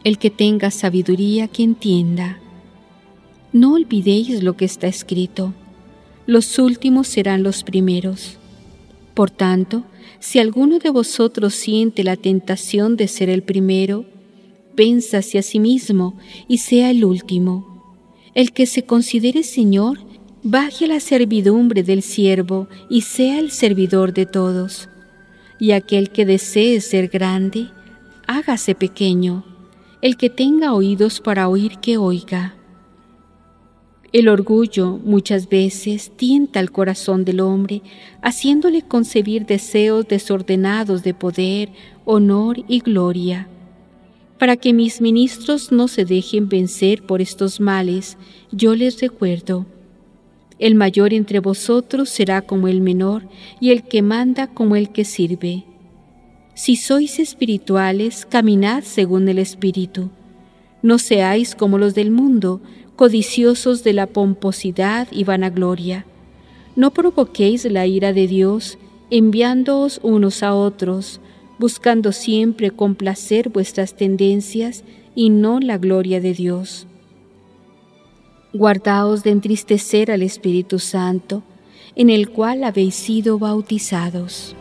El 0.04 0.18
que 0.18 0.32
tenga 0.32 0.72
sabiduría 0.72 1.48
que 1.48 1.62
entienda. 1.62 2.40
No 3.54 3.74
olvidéis 3.74 4.42
lo 4.42 4.58
que 4.58 4.66
está 4.66 4.88
escrito. 4.88 5.54
Los 6.26 6.58
últimos 6.58 7.08
serán 7.08 7.44
los 7.44 7.64
primeros. 7.64 8.40
Por 9.14 9.30
tanto, 9.30 9.84
si 10.20 10.40
alguno 10.40 10.80
de 10.80 10.90
vosotros 10.90 11.54
siente 11.54 12.04
la 12.04 12.16
tentación 12.16 12.98
de 12.98 13.08
ser 13.08 13.30
el 13.30 13.44
primero, 13.44 14.06
pénsase 14.76 15.38
a 15.38 15.44
sí 15.44 15.60
mismo 15.60 16.18
y 16.48 16.58
sea 16.58 16.90
el 16.90 17.06
último. 17.06 17.94
El 18.34 18.54
que 18.54 18.66
se 18.66 18.84
considere 18.84 19.44
Señor, 19.44 20.00
baje 20.42 20.86
a 20.86 20.88
la 20.88 21.00
servidumbre 21.00 21.84
del 21.84 22.02
siervo 22.02 22.68
y 22.90 23.02
sea 23.02 23.38
el 23.38 23.52
servidor 23.52 24.14
de 24.14 24.26
todos. 24.26 24.90
Y 25.60 25.74
aquel 25.74 26.10
que 26.10 26.26
desee 26.26 26.82
ser 26.82 27.10
grande, 27.10 27.68
hágase 28.26 28.74
pequeño 28.74 29.51
el 30.02 30.18
que 30.18 30.30
tenga 30.30 30.74
oídos 30.74 31.20
para 31.20 31.48
oír 31.48 31.78
que 31.80 31.98
oiga. 31.98 32.56
El 34.12 34.28
orgullo 34.28 35.00
muchas 35.04 35.48
veces 35.48 36.12
tienta 36.16 36.60
el 36.60 36.72
corazón 36.72 37.24
del 37.24 37.40
hombre, 37.40 37.82
haciéndole 38.22 38.82
concebir 38.82 39.46
deseos 39.46 40.08
desordenados 40.08 41.04
de 41.04 41.14
poder, 41.14 41.70
honor 42.04 42.58
y 42.68 42.80
gloria. 42.80 43.48
Para 44.38 44.58
que 44.58 44.74
mis 44.74 45.00
ministros 45.00 45.72
no 45.72 45.88
se 45.88 46.04
dejen 46.04 46.50
vencer 46.50 47.04
por 47.04 47.22
estos 47.22 47.60
males, 47.60 48.18
yo 48.52 48.76
les 48.76 49.00
recuerdo, 49.00 49.66
el 50.62 50.76
mayor 50.76 51.14
entre 51.14 51.40
vosotros 51.40 52.10
será 52.10 52.42
como 52.42 52.68
el 52.68 52.82
menor, 52.82 53.28
y 53.60 53.72
el 53.72 53.84
que 53.84 54.02
manda 54.02 54.48
como 54.48 54.76
el 54.76 54.92
que 54.92 55.06
sirve. 55.06 55.64
Si 56.64 56.76
sois 56.76 57.18
espirituales, 57.18 58.28
caminad 58.28 58.84
según 58.84 59.28
el 59.28 59.40
Espíritu. 59.40 60.12
No 60.84 61.00
seáis 61.00 61.56
como 61.56 61.80
los 61.80 61.96
del 61.96 62.12
mundo, 62.12 62.62
codiciosos 62.96 63.84
de 63.84 63.94
la 63.94 64.06
pomposidad 64.06 65.08
y 65.10 65.24
vanagloria. 65.24 66.06
No 66.76 66.92
provoquéis 66.92 67.66
la 67.66 67.88
ira 67.88 68.14
de 68.14 68.28
Dios, 68.28 68.78
enviándoos 69.10 70.00
unos 70.04 70.44
a 70.44 70.54
otros, 70.54 71.20
buscando 71.58 72.12
siempre 72.12 72.70
complacer 72.70 73.50
vuestras 73.50 73.96
tendencias 73.96 74.84
y 75.16 75.32
no 75.32 75.60
la 75.60 75.80
gloria 75.80 76.22
de 76.22 76.36
Dios. 76.36 76.86
Guardaos 78.54 79.24
de 79.24 79.32
entristecer 79.32 80.12
al 80.12 80.22
Espíritu 80.22 80.78
Santo, 80.78 81.42
en 81.96 82.12
el 82.12 82.30
cual 82.30 82.64
habéis 82.66 82.94
sido 82.94 83.40
bautizados. 83.40 84.56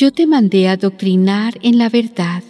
Yo 0.00 0.10
te 0.12 0.26
mandé 0.26 0.66
a 0.66 0.78
doctrinar 0.78 1.58
en 1.60 1.76
la 1.76 1.90
verdad. 1.90 2.42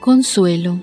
Consuelo. 0.00 0.80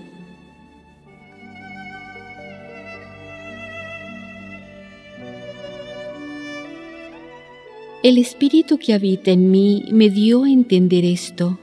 El 8.02 8.18
Espíritu 8.18 8.78
que 8.78 8.94
habita 8.94 9.32
en 9.32 9.52
mí 9.52 9.84
me 9.92 10.10
dio 10.10 10.46
a 10.46 10.50
entender 10.50 11.04
esto 11.04 11.60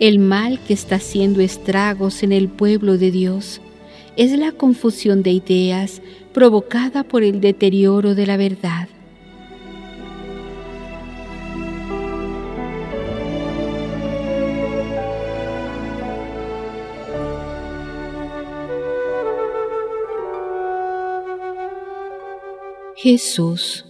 el 0.00 0.18
mal 0.18 0.58
que 0.60 0.74
está 0.74 0.96
haciendo 0.96 1.40
estragos 1.40 2.22
en 2.22 2.32
el 2.32 2.48
pueblo 2.48 2.98
de 2.98 3.10
Dios 3.10 3.60
es 4.16 4.36
la 4.36 4.52
confusión 4.52 5.22
de 5.22 5.30
ideas 5.30 6.02
provocada 6.32 7.04
por 7.04 7.22
el 7.22 7.40
deterioro 7.40 8.14
de 8.14 8.26
la 8.26 8.36
verdad. 8.36 8.88
Jesús 22.96 23.84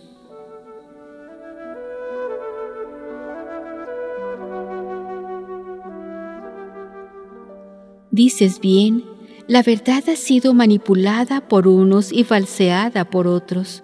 Dices 8.15 8.61
bien, 8.61 9.03
la 9.49 9.65
verdad 9.65 10.05
ha 10.09 10.15
sido 10.15 10.55
manipulada 10.55 11.49
por 11.49 11.67
unos 11.67 12.13
y 12.13 12.23
falseada 12.23 13.05
por 13.05 13.27
otros. 13.27 13.83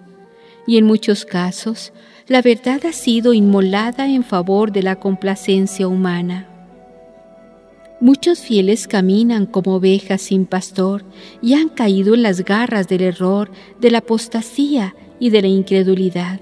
Y 0.65 0.77
en 0.77 0.85
muchos 0.85 1.25
casos, 1.25 1.91
la 2.29 2.41
verdad 2.41 2.85
ha 2.85 2.93
sido 2.93 3.33
inmolada 3.33 4.07
en 4.07 4.23
favor 4.23 4.71
de 4.71 4.83
la 4.83 4.95
complacencia 4.95 5.85
humana. 5.85 6.47
Muchos 7.99 8.39
fieles 8.39 8.87
caminan 8.87 9.47
como 9.47 9.75
ovejas 9.75 10.21
sin 10.21 10.45
pastor 10.45 11.03
y 11.41 11.55
han 11.55 11.67
caído 11.67 12.13
en 12.13 12.23
las 12.23 12.45
garras 12.45 12.87
del 12.87 13.01
error, 13.01 13.51
de 13.81 13.91
la 13.91 13.97
apostasía 13.97 14.95
y 15.19 15.31
de 15.31 15.41
la 15.41 15.49
incredulidad. 15.49 16.39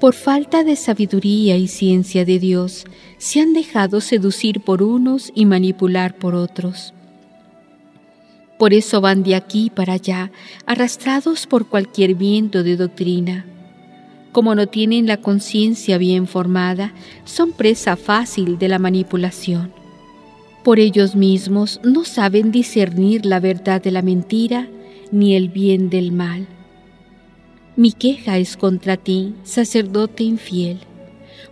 Por 0.00 0.14
falta 0.14 0.62
de 0.62 0.76
sabiduría 0.76 1.56
y 1.56 1.66
ciencia 1.66 2.24
de 2.24 2.38
Dios, 2.38 2.84
se 3.16 3.40
han 3.40 3.52
dejado 3.52 4.00
seducir 4.00 4.60
por 4.60 4.80
unos 4.80 5.32
y 5.34 5.44
manipular 5.44 6.14
por 6.16 6.36
otros. 6.36 6.94
Por 8.60 8.74
eso 8.74 9.00
van 9.00 9.24
de 9.24 9.34
aquí 9.34 9.70
para 9.70 9.94
allá, 9.94 10.30
arrastrados 10.66 11.48
por 11.48 11.66
cualquier 11.66 12.14
viento 12.14 12.62
de 12.62 12.76
doctrina. 12.76 13.44
Como 14.30 14.54
no 14.54 14.68
tienen 14.68 15.08
la 15.08 15.16
conciencia 15.16 15.98
bien 15.98 16.28
formada, 16.28 16.92
son 17.24 17.50
presa 17.50 17.96
fácil 17.96 18.56
de 18.56 18.68
la 18.68 18.78
manipulación. 18.78 19.72
Por 20.62 20.78
ellos 20.78 21.16
mismos 21.16 21.80
no 21.82 22.04
saben 22.04 22.52
discernir 22.52 23.26
la 23.26 23.40
verdad 23.40 23.82
de 23.82 23.90
la 23.90 24.02
mentira 24.02 24.68
ni 25.10 25.34
el 25.34 25.48
bien 25.48 25.90
del 25.90 26.12
mal. 26.12 26.46
Mi 27.78 27.92
queja 27.92 28.38
es 28.38 28.56
contra 28.56 28.96
ti, 28.96 29.34
sacerdote 29.44 30.24
infiel, 30.24 30.78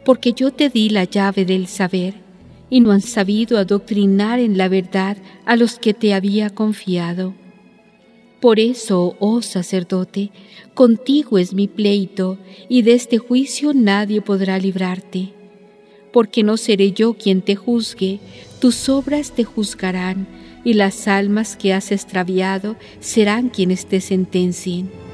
porque 0.04 0.32
yo 0.32 0.50
te 0.50 0.70
di 0.70 0.88
la 0.88 1.04
llave 1.04 1.44
del 1.44 1.68
saber 1.68 2.14
y 2.68 2.80
no 2.80 2.90
han 2.90 3.00
sabido 3.00 3.58
adoctrinar 3.58 4.40
en 4.40 4.58
la 4.58 4.66
verdad 4.66 5.18
a 5.44 5.54
los 5.54 5.78
que 5.78 5.94
te 5.94 6.14
había 6.14 6.50
confiado. 6.50 7.32
Por 8.40 8.58
eso, 8.58 9.14
oh 9.20 9.40
sacerdote, 9.40 10.32
contigo 10.74 11.38
es 11.38 11.54
mi 11.54 11.68
pleito, 11.68 12.38
y 12.68 12.82
de 12.82 12.94
este 12.94 13.18
juicio 13.18 13.72
nadie 13.72 14.20
podrá 14.20 14.58
librarte. 14.58 15.32
Porque 16.12 16.42
no 16.42 16.56
seré 16.56 16.90
yo 16.90 17.14
quien 17.14 17.40
te 17.40 17.54
juzgue, 17.54 18.18
tus 18.60 18.88
obras 18.88 19.30
te 19.30 19.44
juzgarán, 19.44 20.26
y 20.64 20.74
las 20.74 21.06
almas 21.06 21.54
que 21.56 21.72
has 21.72 21.92
extraviado 21.92 22.74
serán 22.98 23.48
quienes 23.48 23.86
te 23.86 24.00
sentencien. 24.00 25.05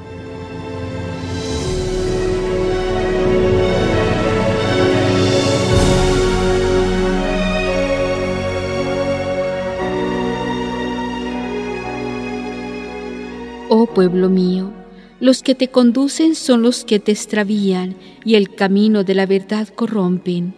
Oh 13.74 13.86
pueblo 13.86 14.28
mío, 14.28 14.70
los 15.18 15.42
que 15.42 15.54
te 15.54 15.68
conducen 15.68 16.34
son 16.34 16.60
los 16.60 16.84
que 16.84 16.98
te 16.98 17.10
extravían 17.10 17.96
y 18.22 18.34
el 18.34 18.54
camino 18.54 19.02
de 19.02 19.14
la 19.14 19.24
verdad 19.24 19.66
corrompen. 19.66 20.52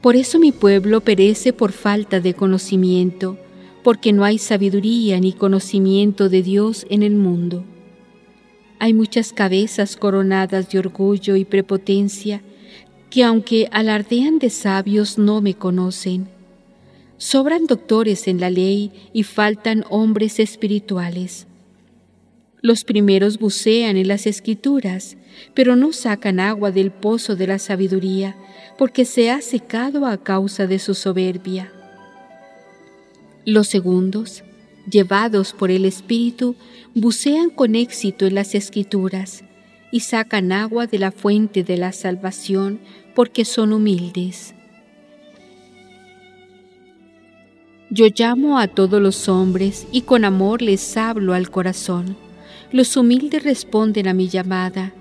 Por 0.00 0.14
eso 0.14 0.38
mi 0.38 0.52
pueblo 0.52 1.00
perece 1.00 1.52
por 1.52 1.72
falta 1.72 2.20
de 2.20 2.34
conocimiento, 2.34 3.38
porque 3.82 4.12
no 4.12 4.22
hay 4.22 4.38
sabiduría 4.38 5.18
ni 5.18 5.32
conocimiento 5.32 6.28
de 6.28 6.44
Dios 6.44 6.86
en 6.90 7.02
el 7.02 7.16
mundo. 7.16 7.64
Hay 8.78 8.94
muchas 8.94 9.32
cabezas 9.32 9.96
coronadas 9.96 10.70
de 10.70 10.78
orgullo 10.78 11.34
y 11.34 11.44
prepotencia 11.44 12.40
que 13.10 13.24
aunque 13.24 13.68
alardean 13.72 14.38
de 14.38 14.50
sabios 14.50 15.18
no 15.18 15.40
me 15.40 15.54
conocen. 15.54 16.28
Sobran 17.16 17.66
doctores 17.66 18.28
en 18.28 18.38
la 18.38 18.48
ley 18.48 18.92
y 19.12 19.24
faltan 19.24 19.84
hombres 19.90 20.38
espirituales. 20.38 21.48
Los 22.62 22.84
primeros 22.84 23.40
bucean 23.40 23.96
en 23.96 24.06
las 24.06 24.28
escrituras, 24.28 25.16
pero 25.52 25.74
no 25.74 25.92
sacan 25.92 26.38
agua 26.38 26.70
del 26.70 26.92
pozo 26.92 27.34
de 27.34 27.48
la 27.48 27.58
sabiduría, 27.58 28.36
porque 28.78 29.04
se 29.04 29.32
ha 29.32 29.40
secado 29.42 30.06
a 30.06 30.16
causa 30.22 30.68
de 30.68 30.78
su 30.78 30.94
soberbia. 30.94 31.72
Los 33.44 33.66
segundos, 33.66 34.44
llevados 34.88 35.52
por 35.52 35.72
el 35.72 35.84
Espíritu, 35.84 36.54
bucean 36.94 37.50
con 37.50 37.74
éxito 37.74 38.26
en 38.26 38.36
las 38.36 38.54
escrituras 38.54 39.42
y 39.90 40.00
sacan 40.00 40.52
agua 40.52 40.86
de 40.86 41.00
la 41.00 41.10
fuente 41.10 41.64
de 41.64 41.76
la 41.76 41.90
salvación, 41.90 42.78
porque 43.16 43.44
son 43.44 43.72
humildes. 43.72 44.54
Yo 47.90 48.06
llamo 48.16 48.60
a 48.60 48.68
todos 48.68 49.02
los 49.02 49.28
hombres 49.28 49.88
y 49.90 50.02
con 50.02 50.24
amor 50.24 50.62
les 50.62 50.96
hablo 50.96 51.34
al 51.34 51.50
corazón 51.50 52.16
los 52.72 52.96
humildes 52.96 53.44
responden 53.44 54.08
a 54.08 54.14
mi 54.14 54.28
llamada 54.28 54.94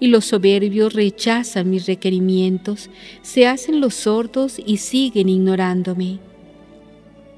y 0.00 0.08
los 0.08 0.26
soberbios 0.26 0.94
rechazan 0.94 1.70
mis 1.70 1.86
requerimientos, 1.86 2.88
se 3.22 3.46
hacen 3.46 3.80
los 3.80 3.94
sordos 3.94 4.60
y 4.64 4.78
siguen 4.78 5.28
ignorándome. 5.28 6.20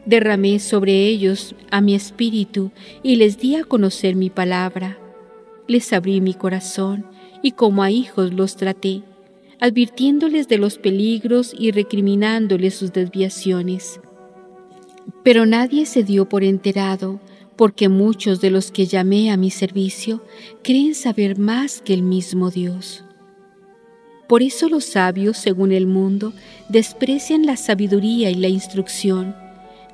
Derramé 0.07 0.59
sobre 0.59 1.07
ellos 1.07 1.55
a 1.71 1.81
mi 1.81 1.95
espíritu 1.95 2.71
y 3.03 3.17
les 3.17 3.39
di 3.39 3.57
a 3.57 3.65
conocer 3.65 4.15
mi 4.15 4.31
palabra. 4.31 4.99
Les 5.67 5.93
abrí 5.93 6.21
mi 6.21 6.35
corazón 6.35 7.07
y 7.43 7.53
como 7.53 7.83
a 7.83 7.91
hijos 7.91 8.33
los 8.33 8.57
traté, 8.57 9.03
advirtiéndoles 9.61 10.49
de 10.49 10.59
los 10.59 10.79
peligros 10.79 11.55
y 11.59 11.71
recriminándoles 11.71 12.75
sus 12.75 12.93
desviaciones. 12.93 14.01
Pero 15.23 15.47
nadie 15.47 15.87
se 15.87 16.03
dio 16.03 16.29
por 16.29 16.45
enterado 16.45 17.21
porque 17.61 17.91
muchos 17.91 18.41
de 18.41 18.49
los 18.49 18.71
que 18.71 18.87
llamé 18.87 19.31
a 19.31 19.37
mi 19.37 19.51
servicio 19.51 20.25
creen 20.65 20.95
saber 20.95 21.39
más 21.39 21.83
que 21.83 21.93
el 21.93 22.01
mismo 22.01 22.51
Dios. 22.51 23.05
Por 24.31 24.43
eso 24.43 24.71
los 24.71 24.87
sabios, 24.87 25.37
según 25.37 25.71
el 25.71 25.87
mundo, 25.87 26.33
desprecian 26.71 27.45
la 27.45 27.59
sabiduría 27.59 28.31
y 28.31 28.37
la 28.37 28.49
instrucción, 28.49 29.37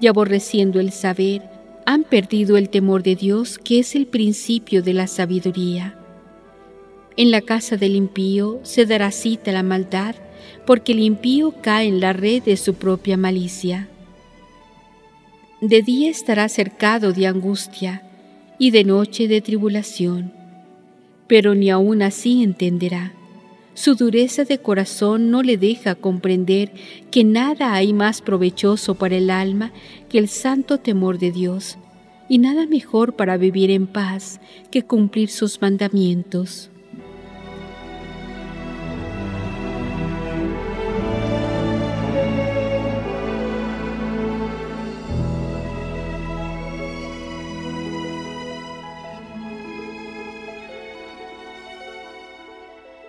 y 0.00 0.06
aborreciendo 0.06 0.78
el 0.78 0.92
saber, 0.92 1.42
han 1.86 2.04
perdido 2.04 2.56
el 2.56 2.68
temor 2.68 3.02
de 3.02 3.16
Dios, 3.16 3.58
que 3.58 3.80
es 3.80 3.96
el 3.96 4.06
principio 4.06 4.80
de 4.80 4.92
la 4.92 5.08
sabiduría. 5.08 5.98
En 7.16 7.32
la 7.32 7.40
casa 7.40 7.76
del 7.76 7.96
impío 7.96 8.60
se 8.62 8.86
dará 8.86 9.10
cita 9.10 9.50
la 9.50 9.64
maldad, 9.64 10.14
porque 10.66 10.92
el 10.92 11.00
impío 11.00 11.52
cae 11.62 11.88
en 11.88 11.98
la 11.98 12.12
red 12.12 12.44
de 12.44 12.56
su 12.58 12.74
propia 12.74 13.16
malicia. 13.16 13.88
De 15.62 15.80
día 15.80 16.10
estará 16.10 16.50
cercado 16.50 17.14
de 17.14 17.26
angustia 17.26 18.02
y 18.58 18.72
de 18.72 18.84
noche 18.84 19.26
de 19.26 19.40
tribulación, 19.40 20.30
pero 21.26 21.54
ni 21.54 21.70
aun 21.70 22.02
así 22.02 22.42
entenderá. 22.42 23.14
Su 23.72 23.94
dureza 23.94 24.44
de 24.44 24.58
corazón 24.58 25.30
no 25.30 25.42
le 25.42 25.56
deja 25.56 25.94
comprender 25.94 26.72
que 27.10 27.24
nada 27.24 27.72
hay 27.72 27.94
más 27.94 28.20
provechoso 28.20 28.96
para 28.96 29.16
el 29.16 29.30
alma 29.30 29.72
que 30.10 30.18
el 30.18 30.28
santo 30.28 30.76
temor 30.76 31.18
de 31.18 31.32
Dios, 31.32 31.78
y 32.28 32.36
nada 32.36 32.66
mejor 32.66 33.16
para 33.16 33.38
vivir 33.38 33.70
en 33.70 33.86
paz 33.86 34.40
que 34.70 34.82
cumplir 34.82 35.30
sus 35.30 35.62
mandamientos. 35.62 36.70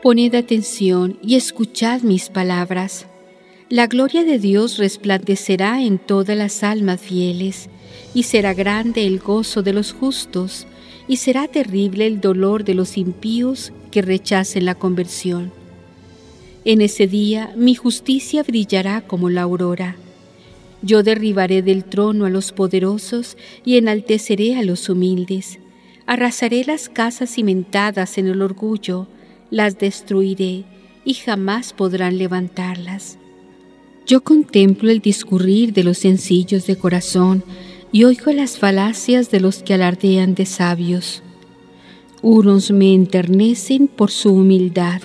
Poned 0.04 0.36
atención 0.36 1.18
y 1.24 1.36
escuchad 1.36 2.02
mis 2.02 2.30
palabras. 2.30 3.08
La 3.68 3.88
gloria 3.88 4.24
de 4.24 4.38
Dios 4.38 4.78
resplandecerá 4.78 5.82
en 5.82 5.98
todas 5.98 6.38
las 6.38 6.62
almas 6.62 7.02
fieles, 7.02 7.68
y 8.14 8.24
será 8.24 8.54
grande 8.54 9.08
el 9.08 9.18
gozo 9.18 9.64
de 9.64 9.74
los 9.74 9.94
justos, 9.94 10.68
y 11.08 11.18
será 11.18 11.48
terrible 11.48 12.06
el 12.06 12.22
dolor 12.22 12.64
de 12.64 12.76
los 12.76 12.96
impíos 12.96 13.74
que 13.90 14.04
rechacen 14.04 14.66
la 14.66 14.76
conversión. 14.76 15.52
En 16.64 16.82
ese 16.82 17.08
día 17.08 17.52
mi 17.56 17.74
justicia 17.74 18.44
brillará 18.44 19.02
como 19.02 19.32
la 19.32 19.42
aurora. 19.42 19.96
Yo 20.84 21.02
derribaré 21.02 21.64
del 21.64 21.84
trono 21.84 22.26
a 22.26 22.30
los 22.30 22.52
poderosos 22.52 23.36
y 23.66 23.78
enalteceré 23.78 24.58
a 24.58 24.62
los 24.62 24.90
humildes. 24.90 25.58
Arrasaré 26.06 26.64
las 26.66 26.88
casas 26.88 27.34
cimentadas 27.34 28.20
en 28.20 28.28
el 28.28 28.44
orgullo, 28.44 29.08
las 29.50 29.78
destruiré 29.78 30.66
y 31.06 31.14
jamás 31.14 31.74
podrán 31.74 32.18
levantarlas. 32.18 33.18
Yo 34.06 34.22
contemplo 34.24 34.90
el 34.90 35.00
discurrir 35.00 35.74
de 35.74 35.84
los 35.84 35.98
sencillos 36.00 36.66
de 36.68 36.78
corazón 36.78 37.44
y 37.92 38.04
oigo 38.04 38.32
las 38.32 38.58
falacias 38.58 39.32
de 39.32 39.40
los 39.40 39.64
que 39.64 39.74
alardean 39.74 40.36
de 40.36 40.46
sabios. 40.46 41.24
Unos 42.22 42.72
me 42.72 42.94
enternecen 42.94 43.88
por 43.88 44.12
su 44.12 44.34
humildad 44.34 45.02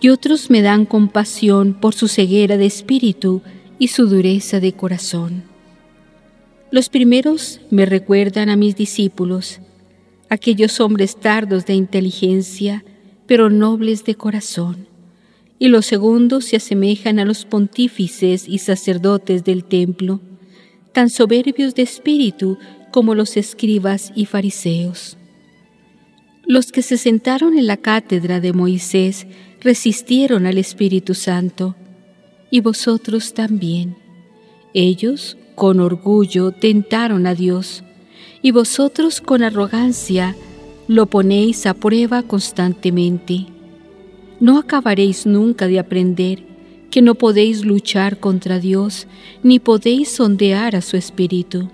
y 0.00 0.10
otros 0.10 0.50
me 0.50 0.62
dan 0.62 0.84
compasión 0.84 1.74
por 1.74 1.94
su 1.94 2.08
ceguera 2.08 2.56
de 2.56 2.66
espíritu 2.66 3.42
y 3.78 3.88
su 3.88 4.06
dureza 4.06 4.60
de 4.60 4.72
corazón. 4.72 5.44
Los 6.70 6.88
primeros 6.88 7.60
me 7.70 7.86
recuerdan 7.86 8.50
a 8.50 8.56
mis 8.56 8.76
discípulos, 8.76 9.60
aquellos 10.28 10.80
hombres 10.80 11.16
tardos 11.16 11.66
de 11.66 11.74
inteligencia, 11.74 12.84
pero 13.26 13.50
nobles 13.50 14.04
de 14.04 14.14
corazón, 14.14 14.88
y 15.58 15.68
los 15.68 15.86
segundos 15.86 16.46
se 16.46 16.56
asemejan 16.56 17.18
a 17.18 17.24
los 17.24 17.44
pontífices 17.44 18.48
y 18.48 18.58
sacerdotes 18.58 19.44
del 19.44 19.64
templo, 19.64 20.20
tan 20.92 21.10
soberbios 21.10 21.74
de 21.74 21.82
espíritu 21.82 22.58
como 22.92 23.14
los 23.14 23.36
escribas 23.36 24.12
y 24.14 24.26
fariseos. 24.26 25.16
Los 26.46 26.72
que 26.72 26.82
se 26.82 26.98
sentaron 26.98 27.56
en 27.58 27.66
la 27.66 27.78
cátedra 27.78 28.40
de 28.40 28.52
Moisés 28.52 29.26
resistieron 29.60 30.46
al 30.46 30.58
Espíritu 30.58 31.14
Santo, 31.14 31.74
y 32.50 32.60
vosotros 32.60 33.32
también. 33.32 33.96
Ellos, 34.74 35.38
con 35.54 35.80
orgullo, 35.80 36.52
tentaron 36.52 37.26
a 37.26 37.34
Dios, 37.34 37.82
y 38.42 38.50
vosotros 38.50 39.22
con 39.22 39.42
arrogancia 39.42 40.36
lo 40.86 41.06
ponéis 41.06 41.66
a 41.66 41.74
prueba 41.74 42.22
constantemente. 42.22 43.46
No 44.40 44.58
acabaréis 44.58 45.26
nunca 45.26 45.66
de 45.66 45.78
aprender 45.78 46.44
que 46.90 47.02
no 47.02 47.14
podéis 47.14 47.64
luchar 47.64 48.20
contra 48.20 48.60
Dios, 48.60 49.06
ni 49.42 49.58
podéis 49.58 50.10
sondear 50.10 50.76
a 50.76 50.80
su 50.80 50.96
Espíritu, 50.96 51.68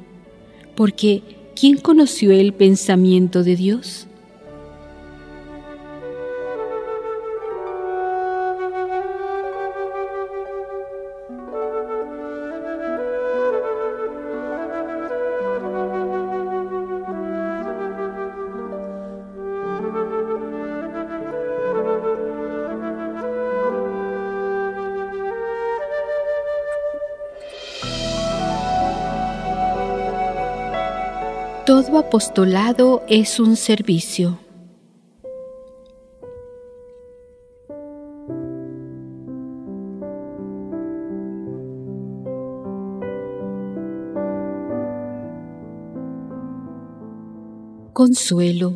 porque 0.77 1.23
¿quién 1.55 1.77
conoció 1.77 2.31
el 2.31 2.55
pensamiento 2.55 3.43
de 3.43 3.57
Dios? 3.57 4.07
Todo 31.81 31.97
apostolado 31.97 33.05
es 33.09 33.41
un 33.41 33.57
servicio. 33.57 34.39
Consuelo. 47.95 48.75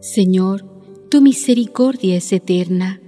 Señor, 0.00 0.64
tu 1.10 1.20
misericordia 1.20 2.16
es 2.16 2.32
eterna 2.32 3.01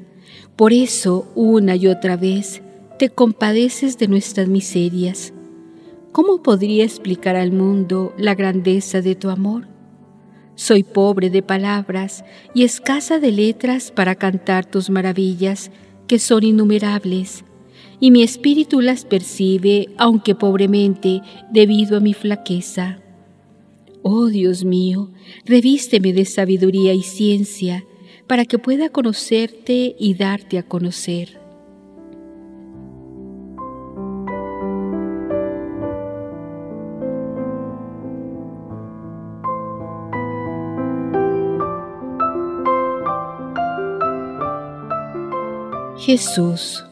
por 0.56 0.72
eso, 0.72 1.26
una 1.34 1.74
y 1.76 1.88
otra 1.88 2.16
vez, 2.16 2.62
te 2.98 3.10
compadeces 3.10 3.98
de 3.98 4.06
nuestras 4.06 4.46
miserias. 4.46 5.32
¿Cómo 6.12 6.42
podría 6.42 6.84
explicar 6.84 7.34
al 7.34 7.50
mundo 7.50 8.14
la 8.16 8.36
grandeza 8.36 9.00
de 9.00 9.16
tu 9.16 9.30
amor? 9.30 9.66
Soy 10.54 10.84
pobre 10.84 11.28
de 11.30 11.42
palabras 11.42 12.24
y 12.54 12.62
escasa 12.62 13.18
de 13.18 13.32
letras 13.32 13.90
para 13.90 14.14
cantar 14.14 14.64
tus 14.64 14.90
maravillas, 14.90 15.72
que 16.06 16.20
son 16.20 16.44
innumerables, 16.44 17.44
y 17.98 18.12
mi 18.12 18.22
espíritu 18.22 18.80
las 18.80 19.04
percibe, 19.04 19.88
aunque 19.98 20.36
pobremente, 20.36 21.22
debido 21.50 21.96
a 21.96 22.00
mi 22.00 22.14
flaqueza. 22.14 23.00
Oh 24.02 24.26
Dios 24.26 24.64
mío, 24.64 25.10
revísteme 25.44 26.12
de 26.12 26.26
sabiduría 26.26 26.94
y 26.94 27.02
ciencia, 27.02 27.84
para 28.26 28.44
que 28.44 28.58
pueda 28.58 28.88
conocerte 28.88 29.94
y 29.98 30.14
darte 30.14 30.58
a 30.58 30.62
conocer. 30.62 31.40
Jesús. 45.98 46.84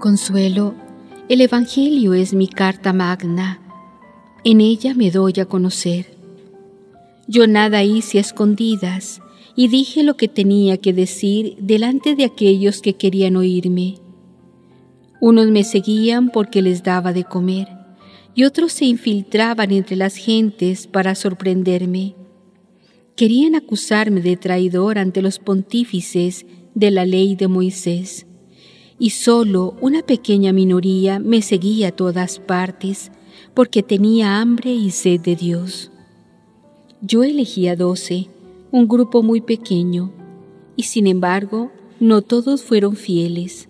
Consuelo, 0.00 0.74
el 1.30 1.40
Evangelio 1.40 2.12
es 2.12 2.34
mi 2.34 2.46
carta 2.46 2.92
magna 2.92 3.63
en 4.44 4.60
ella 4.60 4.94
me 4.94 5.10
doy 5.10 5.32
a 5.40 5.46
conocer. 5.46 6.06
Yo 7.26 7.46
nada 7.46 7.82
hice 7.82 8.18
a 8.18 8.20
escondidas 8.20 9.22
y 9.56 9.68
dije 9.68 10.02
lo 10.02 10.16
que 10.16 10.28
tenía 10.28 10.76
que 10.76 10.92
decir 10.92 11.56
delante 11.58 12.14
de 12.14 12.24
aquellos 12.24 12.82
que 12.82 12.92
querían 12.92 13.36
oírme. 13.36 13.94
Unos 15.20 15.46
me 15.46 15.64
seguían 15.64 16.28
porque 16.28 16.60
les 16.60 16.82
daba 16.82 17.14
de 17.14 17.24
comer 17.24 17.68
y 18.34 18.44
otros 18.44 18.72
se 18.72 18.84
infiltraban 18.84 19.70
entre 19.70 19.96
las 19.96 20.16
gentes 20.16 20.86
para 20.86 21.14
sorprenderme. 21.14 22.14
Querían 23.16 23.54
acusarme 23.54 24.20
de 24.20 24.36
traidor 24.36 24.98
ante 24.98 25.22
los 25.22 25.38
pontífices 25.38 26.44
de 26.74 26.90
la 26.90 27.06
ley 27.06 27.36
de 27.36 27.46
Moisés, 27.46 28.26
y 28.98 29.10
solo 29.10 29.76
una 29.80 30.02
pequeña 30.02 30.52
minoría 30.52 31.20
me 31.20 31.40
seguía 31.40 31.88
a 31.88 31.92
todas 31.92 32.40
partes 32.40 33.12
porque 33.54 33.82
tenía 33.82 34.40
hambre 34.40 34.72
y 34.72 34.90
sed 34.90 35.20
de 35.20 35.36
Dios. 35.36 35.90
Yo 37.00 37.22
elegí 37.22 37.68
a 37.68 37.76
doce, 37.76 38.28
un 38.70 38.88
grupo 38.88 39.22
muy 39.22 39.40
pequeño, 39.40 40.10
y 40.76 40.84
sin 40.84 41.06
embargo 41.06 41.70
no 42.00 42.22
todos 42.22 42.62
fueron 42.62 42.96
fieles. 42.96 43.68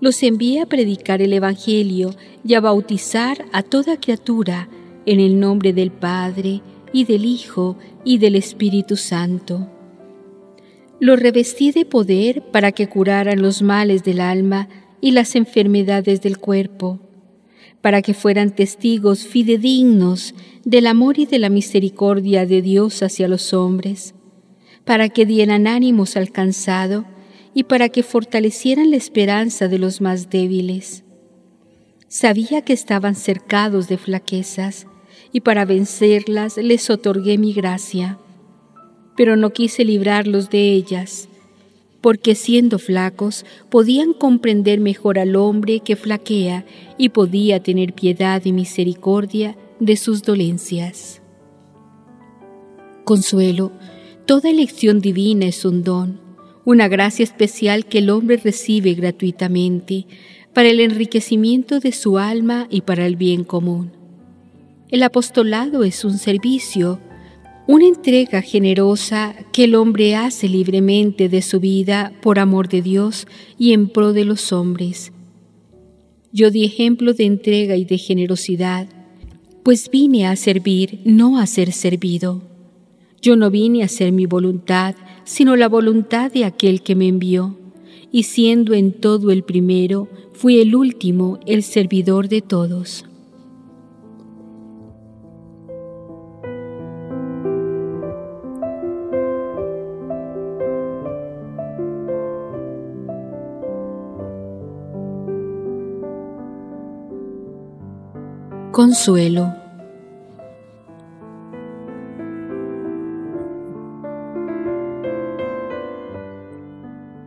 Los 0.00 0.22
envié 0.22 0.60
a 0.60 0.66
predicar 0.66 1.22
el 1.22 1.32
Evangelio 1.32 2.14
y 2.44 2.54
a 2.54 2.60
bautizar 2.60 3.46
a 3.52 3.62
toda 3.62 3.98
criatura 3.98 4.68
en 5.06 5.20
el 5.20 5.40
nombre 5.40 5.72
del 5.72 5.90
Padre 5.90 6.60
y 6.92 7.04
del 7.04 7.24
Hijo 7.24 7.76
y 8.04 8.18
del 8.18 8.36
Espíritu 8.36 8.96
Santo. 8.96 9.68
Los 11.00 11.18
revestí 11.20 11.70
de 11.70 11.84
poder 11.84 12.42
para 12.50 12.72
que 12.72 12.88
curaran 12.88 13.40
los 13.40 13.62
males 13.62 14.02
del 14.04 14.20
alma 14.20 14.68
y 15.00 15.12
las 15.12 15.36
enfermedades 15.36 16.20
del 16.22 16.38
cuerpo 16.38 17.00
para 17.80 18.02
que 18.02 18.14
fueran 18.14 18.54
testigos 18.54 19.26
fidedignos 19.26 20.34
del 20.64 20.86
amor 20.86 21.18
y 21.18 21.26
de 21.26 21.38
la 21.38 21.48
misericordia 21.48 22.46
de 22.46 22.62
Dios 22.62 23.02
hacia 23.02 23.28
los 23.28 23.54
hombres, 23.54 24.14
para 24.84 25.08
que 25.08 25.26
dieran 25.26 25.66
ánimos 25.66 26.16
al 26.16 26.30
cansado 26.30 27.04
y 27.54 27.64
para 27.64 27.88
que 27.88 28.02
fortalecieran 28.02 28.90
la 28.90 28.96
esperanza 28.96 29.68
de 29.68 29.78
los 29.78 30.00
más 30.00 30.30
débiles. 30.30 31.04
Sabía 32.08 32.62
que 32.62 32.72
estaban 32.72 33.14
cercados 33.14 33.88
de 33.88 33.98
flaquezas 33.98 34.86
y 35.32 35.40
para 35.40 35.64
vencerlas 35.64 36.56
les 36.56 36.90
otorgué 36.90 37.38
mi 37.38 37.52
gracia, 37.52 38.18
pero 39.16 39.36
no 39.36 39.50
quise 39.50 39.84
librarlos 39.84 40.50
de 40.50 40.72
ellas 40.72 41.28
porque 42.00 42.34
siendo 42.34 42.78
flacos 42.78 43.44
podían 43.70 44.12
comprender 44.12 44.80
mejor 44.80 45.18
al 45.18 45.36
hombre 45.36 45.80
que 45.80 45.96
flaquea 45.96 46.64
y 46.96 47.10
podía 47.10 47.62
tener 47.62 47.92
piedad 47.92 48.44
y 48.44 48.52
misericordia 48.52 49.56
de 49.80 49.96
sus 49.96 50.22
dolencias. 50.22 51.22
Consuelo, 53.04 53.72
toda 54.26 54.50
elección 54.50 55.00
divina 55.00 55.46
es 55.46 55.64
un 55.64 55.82
don, 55.82 56.20
una 56.64 56.88
gracia 56.88 57.22
especial 57.22 57.86
que 57.86 57.98
el 57.98 58.10
hombre 58.10 58.36
recibe 58.36 58.94
gratuitamente 58.94 60.06
para 60.52 60.68
el 60.68 60.80
enriquecimiento 60.80 61.80
de 61.80 61.92
su 61.92 62.18
alma 62.18 62.66
y 62.68 62.82
para 62.82 63.06
el 63.06 63.16
bien 63.16 63.44
común. 63.44 63.92
El 64.90 65.02
apostolado 65.02 65.84
es 65.84 66.04
un 66.04 66.18
servicio, 66.18 67.00
una 67.68 67.86
entrega 67.86 68.40
generosa 68.40 69.34
que 69.52 69.64
el 69.64 69.74
hombre 69.74 70.16
hace 70.16 70.48
libremente 70.48 71.28
de 71.28 71.42
su 71.42 71.60
vida 71.60 72.14
por 72.22 72.38
amor 72.38 72.66
de 72.66 72.80
Dios 72.80 73.26
y 73.58 73.74
en 73.74 73.90
pro 73.90 74.14
de 74.14 74.24
los 74.24 74.54
hombres. 74.54 75.12
Yo 76.32 76.50
di 76.50 76.64
ejemplo 76.64 77.12
de 77.12 77.26
entrega 77.26 77.76
y 77.76 77.84
de 77.84 77.98
generosidad, 77.98 78.88
pues 79.64 79.90
vine 79.90 80.26
a 80.26 80.34
servir, 80.36 81.00
no 81.04 81.38
a 81.38 81.46
ser 81.46 81.72
servido. 81.72 82.40
Yo 83.20 83.36
no 83.36 83.50
vine 83.50 83.82
a 83.82 83.84
hacer 83.84 84.12
mi 84.12 84.24
voluntad, 84.24 84.94
sino 85.24 85.54
la 85.54 85.68
voluntad 85.68 86.32
de 86.32 86.46
aquel 86.46 86.80
que 86.80 86.94
me 86.94 87.06
envió, 87.06 87.58
y 88.10 88.22
siendo 88.22 88.72
en 88.72 88.92
todo 88.92 89.30
el 89.30 89.42
primero, 89.42 90.08
fui 90.32 90.58
el 90.58 90.74
último, 90.74 91.38
el 91.44 91.62
servidor 91.62 92.30
de 92.30 92.40
todos. 92.40 93.04
Consuelo. 108.78 109.52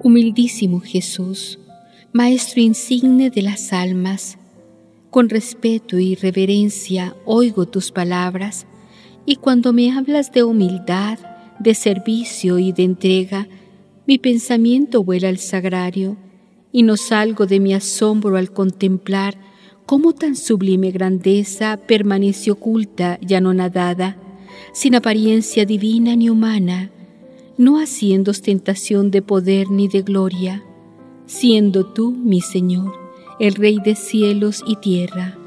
Humildísimo 0.02 0.80
Jesús, 0.80 1.60
Maestro 2.14 2.62
insigne 2.62 3.30
de 3.30 3.42
las 3.42 3.74
almas, 3.74 4.38
con 5.10 5.28
respeto 5.28 6.00
y 6.00 6.16
reverencia 6.16 7.18
oigo 7.26 7.66
tus 7.66 7.92
palabras 7.92 8.66
y 9.26 9.36
cuando 9.36 9.74
me 9.74 9.92
hablas 9.92 10.32
de 10.32 10.44
humildad, 10.44 11.20
de 11.60 11.74
servicio 11.74 12.60
y 12.60 12.72
de 12.72 12.84
entrega, 12.84 13.50
mi 14.08 14.18
pensamiento 14.20 15.04
vuela 15.04 15.28
al 15.28 15.38
sagrario 15.38 16.16
y 16.72 16.84
no 16.84 16.96
salgo 16.96 17.46
de 17.46 17.60
mi 17.60 17.74
asombro 17.74 18.38
al 18.38 18.54
contemplar 18.54 19.51
cómo 19.86 20.14
tan 20.14 20.36
sublime 20.36 20.92
grandeza 20.92 21.78
permanece 21.78 22.52
oculta 22.52 23.20
y 23.28 23.34
anonadada, 23.34 24.18
sin 24.74 24.96
apariencia 24.96 25.66
divina 25.66 26.16
ni 26.16 26.30
humana, 26.30 26.92
no 27.58 27.80
haciendo 27.80 28.32
ostentación 28.32 29.12
de 29.12 29.22
poder 29.22 29.70
ni 29.70 29.88
de 29.88 30.02
gloria, 30.02 30.64
siendo 31.26 31.86
tú, 31.86 32.12
mi 32.12 32.42
Señor, 32.42 32.94
el 33.40 33.56
Rey 33.56 33.80
de 33.84 33.96
cielos 33.96 34.64
y 34.66 34.78
tierra. 34.78 35.41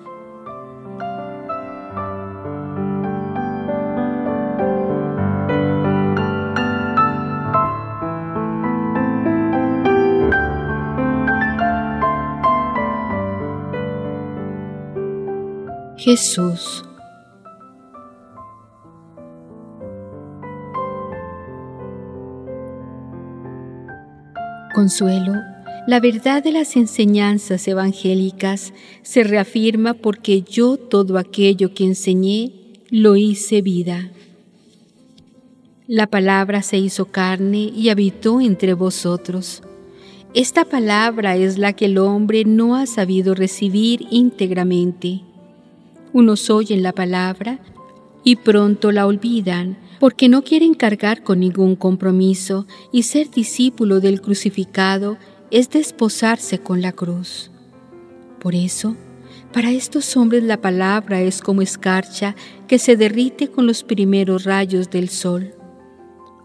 Jesús 16.04 16.84
Consuelo, 24.74 25.32
la 25.86 26.00
verdad 26.00 26.44
de 26.44 26.52
las 26.52 26.76
enseñanzas 26.76 27.66
evangélicas 27.68 28.74
se 29.00 29.24
reafirma 29.24 29.94
porque 29.94 30.42
yo 30.42 30.76
todo 30.76 31.16
aquello 31.16 31.72
que 31.72 31.84
enseñé 31.84 32.52
lo 32.90 33.16
hice 33.16 33.62
vida. 33.62 34.10
La 35.86 36.06
palabra 36.06 36.60
se 36.60 36.76
hizo 36.76 37.06
carne 37.06 37.72
y 37.74 37.88
habitó 37.88 38.42
entre 38.42 38.74
vosotros. 38.74 39.62
Esta 40.34 40.66
palabra 40.66 41.36
es 41.36 41.56
la 41.56 41.72
que 41.72 41.86
el 41.86 41.96
hombre 41.96 42.44
no 42.44 42.76
ha 42.76 42.84
sabido 42.84 43.34
recibir 43.34 44.06
íntegramente. 44.10 45.22
Unos 46.14 46.48
oyen 46.48 46.84
la 46.84 46.92
palabra 46.92 47.58
y 48.22 48.36
pronto 48.36 48.92
la 48.92 49.04
olvidan 49.04 49.76
porque 49.98 50.28
no 50.28 50.44
quieren 50.44 50.74
cargar 50.74 51.24
con 51.24 51.40
ningún 51.40 51.74
compromiso 51.74 52.68
y 52.92 53.02
ser 53.02 53.32
discípulo 53.32 53.98
del 53.98 54.20
crucificado 54.20 55.18
es 55.50 55.70
desposarse 55.70 56.60
con 56.60 56.80
la 56.82 56.92
cruz. 56.92 57.50
Por 58.38 58.54
eso, 58.54 58.96
para 59.52 59.72
estos 59.72 60.16
hombres 60.16 60.44
la 60.44 60.60
palabra 60.60 61.20
es 61.20 61.40
como 61.40 61.62
escarcha 61.62 62.36
que 62.68 62.78
se 62.78 62.96
derrite 62.96 63.48
con 63.48 63.66
los 63.66 63.82
primeros 63.82 64.44
rayos 64.44 64.90
del 64.90 65.08
sol. 65.08 65.52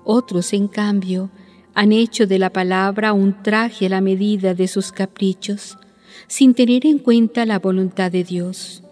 Otros, 0.04 0.52
en 0.54 0.68
cambio, 0.68 1.30
han 1.76 1.92
hecho 1.92 2.26
de 2.26 2.40
la 2.40 2.50
palabra 2.50 3.14
un 3.14 3.44
traje 3.44 3.86
a 3.86 3.90
la 3.90 4.02
medida 4.02 4.56
de 4.56 4.68
sus 4.68 4.92
caprichos, 4.92 5.78
sin 6.26 6.56
tener 6.56 6.88
en 6.88 6.98
cuenta 6.98 7.46
la 7.46 7.60
voluntad 7.60 8.12
de 8.12 8.24
Dios. 8.24 8.84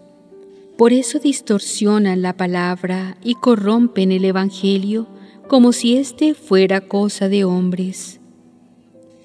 Por 0.78 0.92
eso 0.92 1.18
distorsionan 1.18 2.22
la 2.22 2.36
palabra 2.36 3.18
y 3.24 3.34
corrompen 3.34 4.12
el 4.12 4.24
Evangelio 4.24 5.08
como 5.48 5.72
si 5.72 5.96
éste 5.96 6.34
fuera 6.34 6.82
cosa 6.82 7.28
de 7.28 7.42
hombres. 7.42 8.20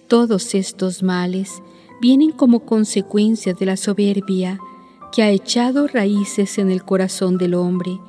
Todos 0.08 0.56
estos 0.56 1.04
males 1.04 1.62
vienen 2.02 2.32
como 2.32 2.62
consecuencia 2.62 3.54
de 3.54 3.68
la 3.68 3.78
soberbia 3.78 4.60
que 5.12 5.22
ha 5.22 5.30
echado 5.30 5.86
raíces 5.86 6.58
en 6.58 6.72
el 6.72 6.84
corazón 6.84 7.38
del 7.38 7.54
hombre, 7.54 8.00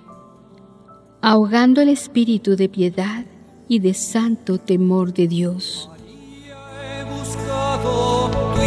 ahogando 1.21 1.83
el 1.83 1.91
espíritu 1.91 2.57
de 2.57 2.71
piedad 2.71 3.27
y 3.69 3.81
de 3.81 3.93
santo 3.93 4.57
temor 4.57 5.13
de 5.13 5.29
Dios. 5.29 5.91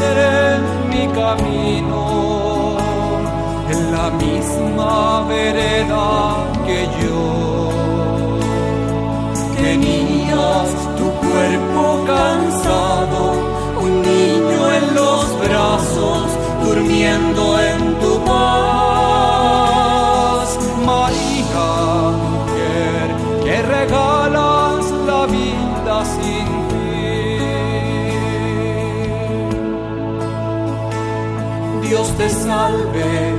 En 0.00 0.88
mi 0.90 1.06
camino, 1.08 2.76
en 3.70 3.92
la 3.92 4.10
misma 4.10 5.24
vereda 5.28 6.36
que 6.66 6.86
yo. 7.00 7.70
Tenías 9.56 10.70
tu 10.98 11.06
cuerpo 11.26 12.04
cansado, 12.06 13.20
un 13.80 14.02
niño 14.02 14.60
en 14.78 14.94
los 14.94 15.40
brazos, 15.40 16.26
durmiendo 16.64 17.58
en 17.60 17.98
tu 18.00 18.24
paz. 18.24 18.67
Te 32.18 32.28
salve 32.28 33.37